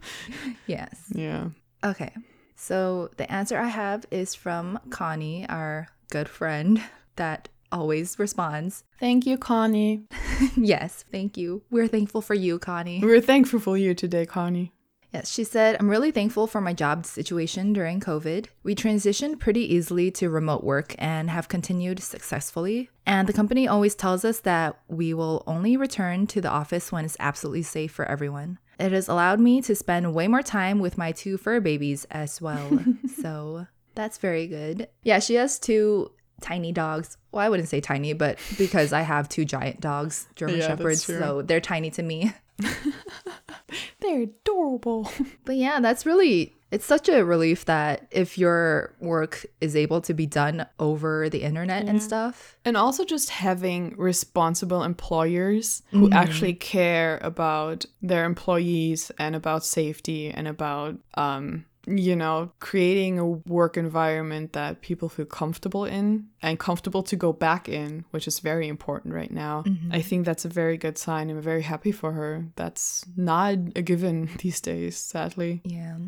yes. 0.67 1.07
Yeah. 1.13 1.49
Okay. 1.83 2.13
So 2.55 3.11
the 3.17 3.31
answer 3.31 3.59
I 3.59 3.67
have 3.67 4.07
is 4.13 4.37
from 4.37 4.79
Connie, 4.91 5.45
our 5.49 5.89
good 6.11 6.29
friend 6.29 6.81
that 7.17 7.49
always 7.71 8.19
responds. 8.19 8.85
Thank 8.99 9.27
you, 9.27 9.39
Connie. 9.39 10.05
yes, 10.57 11.05
thank 11.11 11.37
you. 11.37 11.63
We're 11.71 11.89
thankful 11.89 12.23
for 12.23 12.35
you, 12.35 12.59
Connie. 12.59 13.01
We're 13.03 13.21
thankful 13.21 13.61
for 13.61 13.77
you 13.77 13.95
today, 13.95 14.27
Connie. 14.27 14.73
Yes, 15.13 15.33
she 15.33 15.45
said, 15.45 15.77
I'm 15.81 15.89
really 15.89 16.11
thankful 16.11 16.47
for 16.47 16.61
my 16.61 16.75
job 16.75 17.07
situation 17.07 17.73
during 17.73 17.99
COVID. 17.99 18.47
We 18.63 18.75
transitioned 18.75 19.39
pretty 19.39 19.75
easily 19.75 20.11
to 20.13 20.29
remote 20.29 20.63
work 20.63 20.95
and 20.99 21.31
have 21.31 21.49
continued 21.49 22.01
successfully. 22.01 22.91
And 23.07 23.27
the 23.27 23.33
company 23.33 23.67
always 23.67 23.95
tells 23.95 24.25
us 24.25 24.41
that 24.41 24.79
we 24.87 25.15
will 25.15 25.45
only 25.47 25.79
return 25.79 26.27
to 26.29 26.43
the 26.43 26.51
office 26.51 26.93
when 26.93 27.07
it's 27.07 27.17
absolutely 27.19 27.63
safe 27.63 27.91
for 27.91 28.05
everyone. 28.05 28.59
It 28.79 28.93
has 28.93 29.09
allowed 29.09 29.41
me 29.41 29.63
to 29.63 29.75
spend 29.75 30.15
way 30.15 30.29
more 30.29 30.43
time 30.43 30.79
with 30.79 30.99
my 30.99 31.13
two 31.13 31.39
fur 31.39 31.59
babies 31.61 32.07
as 32.11 32.41
well. 32.41 32.85
so 33.23 33.67
that's 33.95 34.19
very 34.19 34.47
good. 34.47 34.89
Yeah, 35.03 35.21
she 35.21 35.35
has 35.37 35.59
two 35.59 36.13
tiny 36.41 36.73
dogs. 36.73 37.17
Well, 37.33 37.45
I 37.45 37.49
wouldn't 37.49 37.69
say 37.69 37.81
tiny, 37.81 38.13
but 38.13 38.39
because 38.57 38.93
I 38.93 39.03
have 39.03 39.29
two 39.29 39.45
giant 39.45 39.81
dogs, 39.81 40.27
German 40.35 40.57
yeah, 40.59 40.69
Shepherds, 40.69 41.05
so 41.05 41.43
they're 41.43 41.61
tiny 41.61 41.91
to 41.93 42.03
me. 42.03 42.33
they're 44.01 44.23
adorable. 44.23 45.11
But 45.45 45.57
yeah, 45.57 45.81
that's 45.81 46.05
really 46.05 46.55
it's 46.71 46.85
such 46.85 47.09
a 47.09 47.25
relief 47.25 47.65
that 47.65 48.07
if 48.11 48.37
your 48.37 48.95
work 49.01 49.47
is 49.61 49.75
able 49.75 50.03
to 50.03 50.13
be 50.13 50.27
done 50.27 50.67
over 50.79 51.31
the 51.31 51.43
internet 51.43 51.85
yeah. 51.85 51.91
and 51.91 52.03
stuff. 52.03 52.59
And 52.67 52.77
also 52.77 53.05
just 53.07 53.31
having 53.31 53.95
responsible 53.97 54.83
employers 54.83 55.83
who 55.91 56.11
mm. 56.11 56.15
actually 56.15 56.53
care 56.53 57.19
about 57.23 57.87
their 58.03 58.27
employees 58.27 59.11
and 59.19 59.35
about 59.35 59.65
safety 59.65 60.31
and 60.31 60.47
about 60.47 60.97
um 61.15 61.65
you 61.89 62.15
know, 62.17 62.51
creating 62.61 63.19
a 63.19 63.27
work 63.27 63.77
environment 63.77 64.53
that 64.53 64.81
people 64.81 65.09
feel 65.09 65.27
comfortable 65.27 65.85
in 65.85 66.29
and 66.43 66.59
comfortable 66.59 67.03
to 67.05 67.17
go 67.17 67.33
back 67.33 67.69
in, 67.69 68.05
which 68.11 68.29
is 68.29 68.41
very 68.41 68.69
important 68.69 69.15
right 69.15 69.31
now. 69.31 69.63
Mm-hmm. 69.67 69.93
I 69.93 70.03
think 70.03 70.27
that's 70.27 70.45
a 70.45 70.49
very 70.49 70.77
good 70.77 70.99
sign. 70.99 71.31
I'm 71.31 71.41
very 71.41 71.63
happy 71.63 71.93
for 71.93 72.13
her. 72.13 72.47
That's 72.57 73.05
not 73.17 73.55
a 73.77 73.83
given 73.83 74.31
these 74.39 74.61
days, 74.61 74.97
sadly. 74.97 75.63
Yeah. 75.65 75.99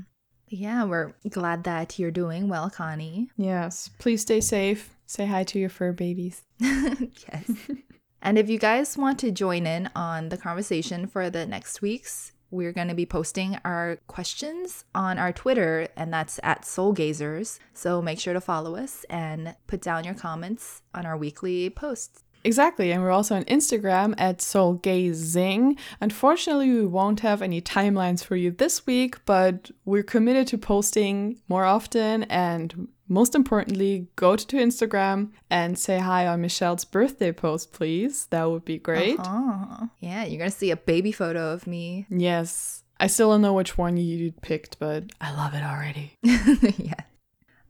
Yeah, 0.48 0.84
we're 0.84 1.12
glad 1.28 1.64
that 1.64 1.98
you're 1.98 2.10
doing 2.10 2.48
well, 2.48 2.70
Connie. 2.70 3.30
Yes. 3.36 3.90
Please 3.98 4.22
stay 4.22 4.40
safe. 4.40 4.96
Say 5.06 5.26
hi 5.26 5.44
to 5.44 5.58
your 5.58 5.68
fur 5.68 5.92
babies. 5.92 6.42
yes. 6.60 7.50
and 8.22 8.36
if 8.36 8.50
you 8.50 8.58
guys 8.58 8.98
want 8.98 9.20
to 9.20 9.30
join 9.30 9.66
in 9.66 9.90
on 9.94 10.28
the 10.28 10.36
conversation 10.36 11.06
for 11.06 11.30
the 11.30 11.46
next 11.46 11.82
week's 11.82 12.32
we're 12.50 12.72
going 12.72 12.88
to 12.88 12.94
be 12.94 13.06
posting 13.06 13.58
our 13.64 13.98
questions 14.06 14.84
on 14.94 15.18
our 15.18 15.32
Twitter, 15.32 15.88
and 15.96 16.12
that's 16.12 16.40
at 16.42 16.62
Soulgazers. 16.62 17.58
So 17.74 18.02
make 18.02 18.18
sure 18.18 18.34
to 18.34 18.40
follow 18.40 18.76
us 18.76 19.04
and 19.08 19.54
put 19.66 19.82
down 19.82 20.04
your 20.04 20.14
comments 20.14 20.82
on 20.94 21.06
our 21.06 21.16
weekly 21.16 21.70
posts. 21.70 22.24
Exactly, 22.42 22.90
and 22.90 23.02
we're 23.02 23.10
also 23.10 23.36
on 23.36 23.44
Instagram 23.44 24.14
at 24.16 24.38
soulgazing. 24.38 25.78
Unfortunately, 26.00 26.72
we 26.72 26.86
won't 26.86 27.20
have 27.20 27.42
any 27.42 27.60
timelines 27.60 28.24
for 28.24 28.34
you 28.34 28.50
this 28.50 28.86
week, 28.86 29.22
but 29.26 29.70
we're 29.84 30.02
committed 30.02 30.46
to 30.48 30.56
posting 30.56 31.38
more 31.48 31.66
often 31.66 32.22
and 32.24 32.88
most 33.10 33.34
importantly, 33.34 34.06
go 34.14 34.36
to 34.36 34.56
Instagram 34.56 35.32
and 35.50 35.76
say 35.76 35.98
hi 35.98 36.28
on 36.28 36.40
Michelle's 36.40 36.84
birthday 36.84 37.32
post, 37.32 37.72
please. 37.72 38.26
That 38.26 38.48
would 38.48 38.64
be 38.64 38.78
great. 38.78 39.18
Uh-huh. 39.18 39.86
Yeah, 39.98 40.24
you're 40.24 40.38
going 40.38 40.50
to 40.50 40.56
see 40.56 40.70
a 40.70 40.76
baby 40.76 41.10
photo 41.10 41.52
of 41.52 41.66
me. 41.66 42.06
Yes. 42.08 42.84
I 43.00 43.08
still 43.08 43.30
don't 43.32 43.42
know 43.42 43.52
which 43.52 43.76
one 43.76 43.96
you 43.96 44.30
picked, 44.42 44.78
but 44.78 45.04
I 45.20 45.34
love 45.34 45.54
it 45.54 45.64
already. 45.64 46.12
yeah. 46.22 46.94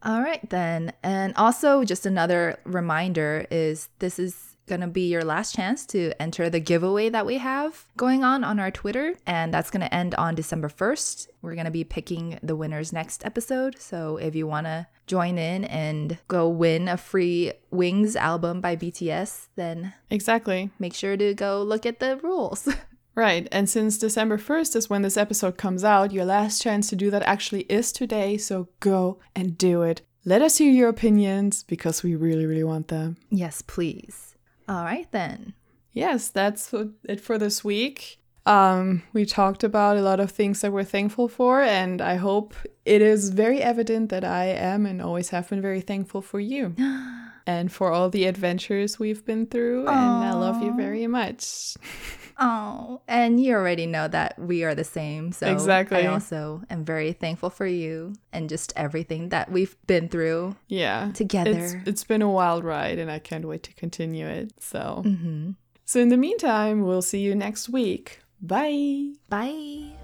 All 0.02 0.20
right, 0.20 0.46
then. 0.50 0.92
And 1.02 1.34
also, 1.36 1.84
just 1.84 2.04
another 2.04 2.58
reminder 2.64 3.46
is 3.50 3.88
this 3.98 4.18
is 4.18 4.49
going 4.70 4.80
to 4.80 4.86
be 4.86 5.08
your 5.08 5.24
last 5.24 5.54
chance 5.54 5.84
to 5.84 6.12
enter 6.22 6.48
the 6.48 6.60
giveaway 6.60 7.08
that 7.10 7.26
we 7.26 7.38
have 7.38 7.86
going 7.96 8.22
on 8.22 8.44
on 8.44 8.60
our 8.60 8.70
Twitter. 8.70 9.16
And 9.26 9.52
that's 9.52 9.68
going 9.68 9.82
to 9.82 9.92
end 9.92 10.14
on 10.14 10.36
December 10.36 10.68
1st. 10.68 11.26
We're 11.42 11.54
going 11.54 11.66
to 11.66 11.72
be 11.72 11.84
picking 11.84 12.38
the 12.42 12.56
winners 12.56 12.92
next 12.92 13.26
episode. 13.26 13.78
So 13.80 14.16
if 14.16 14.34
you 14.36 14.46
want 14.46 14.66
to 14.66 14.86
join 15.08 15.38
in 15.38 15.64
and 15.64 16.18
go 16.28 16.48
win 16.48 16.86
a 16.86 16.96
free 16.96 17.52
Wings 17.72 18.14
album 18.14 18.60
by 18.60 18.76
BTS, 18.76 19.48
then 19.56 19.92
exactly 20.08 20.70
make 20.78 20.94
sure 20.94 21.16
to 21.16 21.34
go 21.34 21.62
look 21.62 21.84
at 21.84 22.00
the 22.00 22.16
rules. 22.16 22.66
Right, 23.16 23.48
and 23.50 23.68
since 23.68 23.98
December 23.98 24.38
1st 24.38 24.76
is 24.76 24.88
when 24.88 25.02
this 25.02 25.16
episode 25.16 25.58
comes 25.58 25.82
out, 25.82 26.12
your 26.12 26.24
last 26.24 26.62
chance 26.62 26.88
to 26.88 26.96
do 26.96 27.10
that 27.10 27.24
actually 27.24 27.62
is 27.62 27.90
today, 27.90 28.38
so 28.38 28.68
go 28.78 29.18
and 29.34 29.58
do 29.58 29.82
it. 29.82 30.02
Let 30.24 30.42
us 30.42 30.58
hear 30.58 30.70
your 30.70 30.88
opinions 30.88 31.64
because 31.64 32.04
we 32.04 32.14
really, 32.14 32.46
really 32.46 32.64
want 32.64 32.88
them. 32.88 33.16
Yes, 33.28 33.62
please. 33.62 34.29
All 34.70 34.84
right, 34.84 35.10
then. 35.10 35.54
Yes, 35.92 36.28
that's 36.28 36.72
it 37.08 37.20
for 37.20 37.38
this 37.38 37.64
week. 37.64 38.20
Um, 38.46 39.02
we 39.12 39.26
talked 39.26 39.64
about 39.64 39.96
a 39.96 40.00
lot 40.00 40.20
of 40.20 40.30
things 40.30 40.60
that 40.60 40.72
we're 40.72 40.84
thankful 40.84 41.26
for, 41.26 41.60
and 41.60 42.00
I 42.00 42.14
hope 42.14 42.54
it 42.84 43.02
is 43.02 43.30
very 43.30 43.60
evident 43.60 44.10
that 44.10 44.24
I 44.24 44.44
am 44.44 44.86
and 44.86 45.02
always 45.02 45.30
have 45.30 45.50
been 45.50 45.60
very 45.60 45.80
thankful 45.80 46.22
for 46.22 46.38
you 46.38 46.76
and 47.48 47.72
for 47.72 47.90
all 47.90 48.10
the 48.10 48.26
adventures 48.26 48.96
we've 48.96 49.26
been 49.26 49.46
through. 49.46 49.86
Aww. 49.86 49.88
And 49.88 50.24
I 50.24 50.32
love 50.34 50.62
you 50.62 50.72
very 50.76 51.08
much. 51.08 51.74
Oh, 52.40 53.02
and 53.06 53.42
you 53.42 53.54
already 53.54 53.86
know 53.86 54.08
that 54.08 54.38
we 54.38 54.64
are 54.64 54.74
the 54.74 54.84
same. 54.84 55.30
So 55.30 55.52
exactly. 55.52 55.98
I 55.98 56.06
also 56.06 56.62
am 56.70 56.84
very 56.86 57.12
thankful 57.12 57.50
for 57.50 57.66
you 57.66 58.14
and 58.32 58.48
just 58.48 58.72
everything 58.76 59.28
that 59.28 59.52
we've 59.52 59.76
been 59.86 60.08
through. 60.08 60.56
Yeah, 60.66 61.10
together. 61.12 61.50
It's, 61.50 61.74
it's 61.86 62.04
been 62.04 62.22
a 62.22 62.30
wild 62.30 62.64
ride, 62.64 62.98
and 62.98 63.10
I 63.10 63.18
can't 63.18 63.46
wait 63.46 63.62
to 63.64 63.74
continue 63.74 64.26
it. 64.26 64.54
So, 64.58 65.02
mm-hmm. 65.04 65.50
so 65.84 66.00
in 66.00 66.08
the 66.08 66.16
meantime, 66.16 66.82
we'll 66.82 67.02
see 67.02 67.20
you 67.20 67.34
next 67.34 67.68
week. 67.68 68.20
Bye. 68.40 69.12
Bye. 69.28 69.99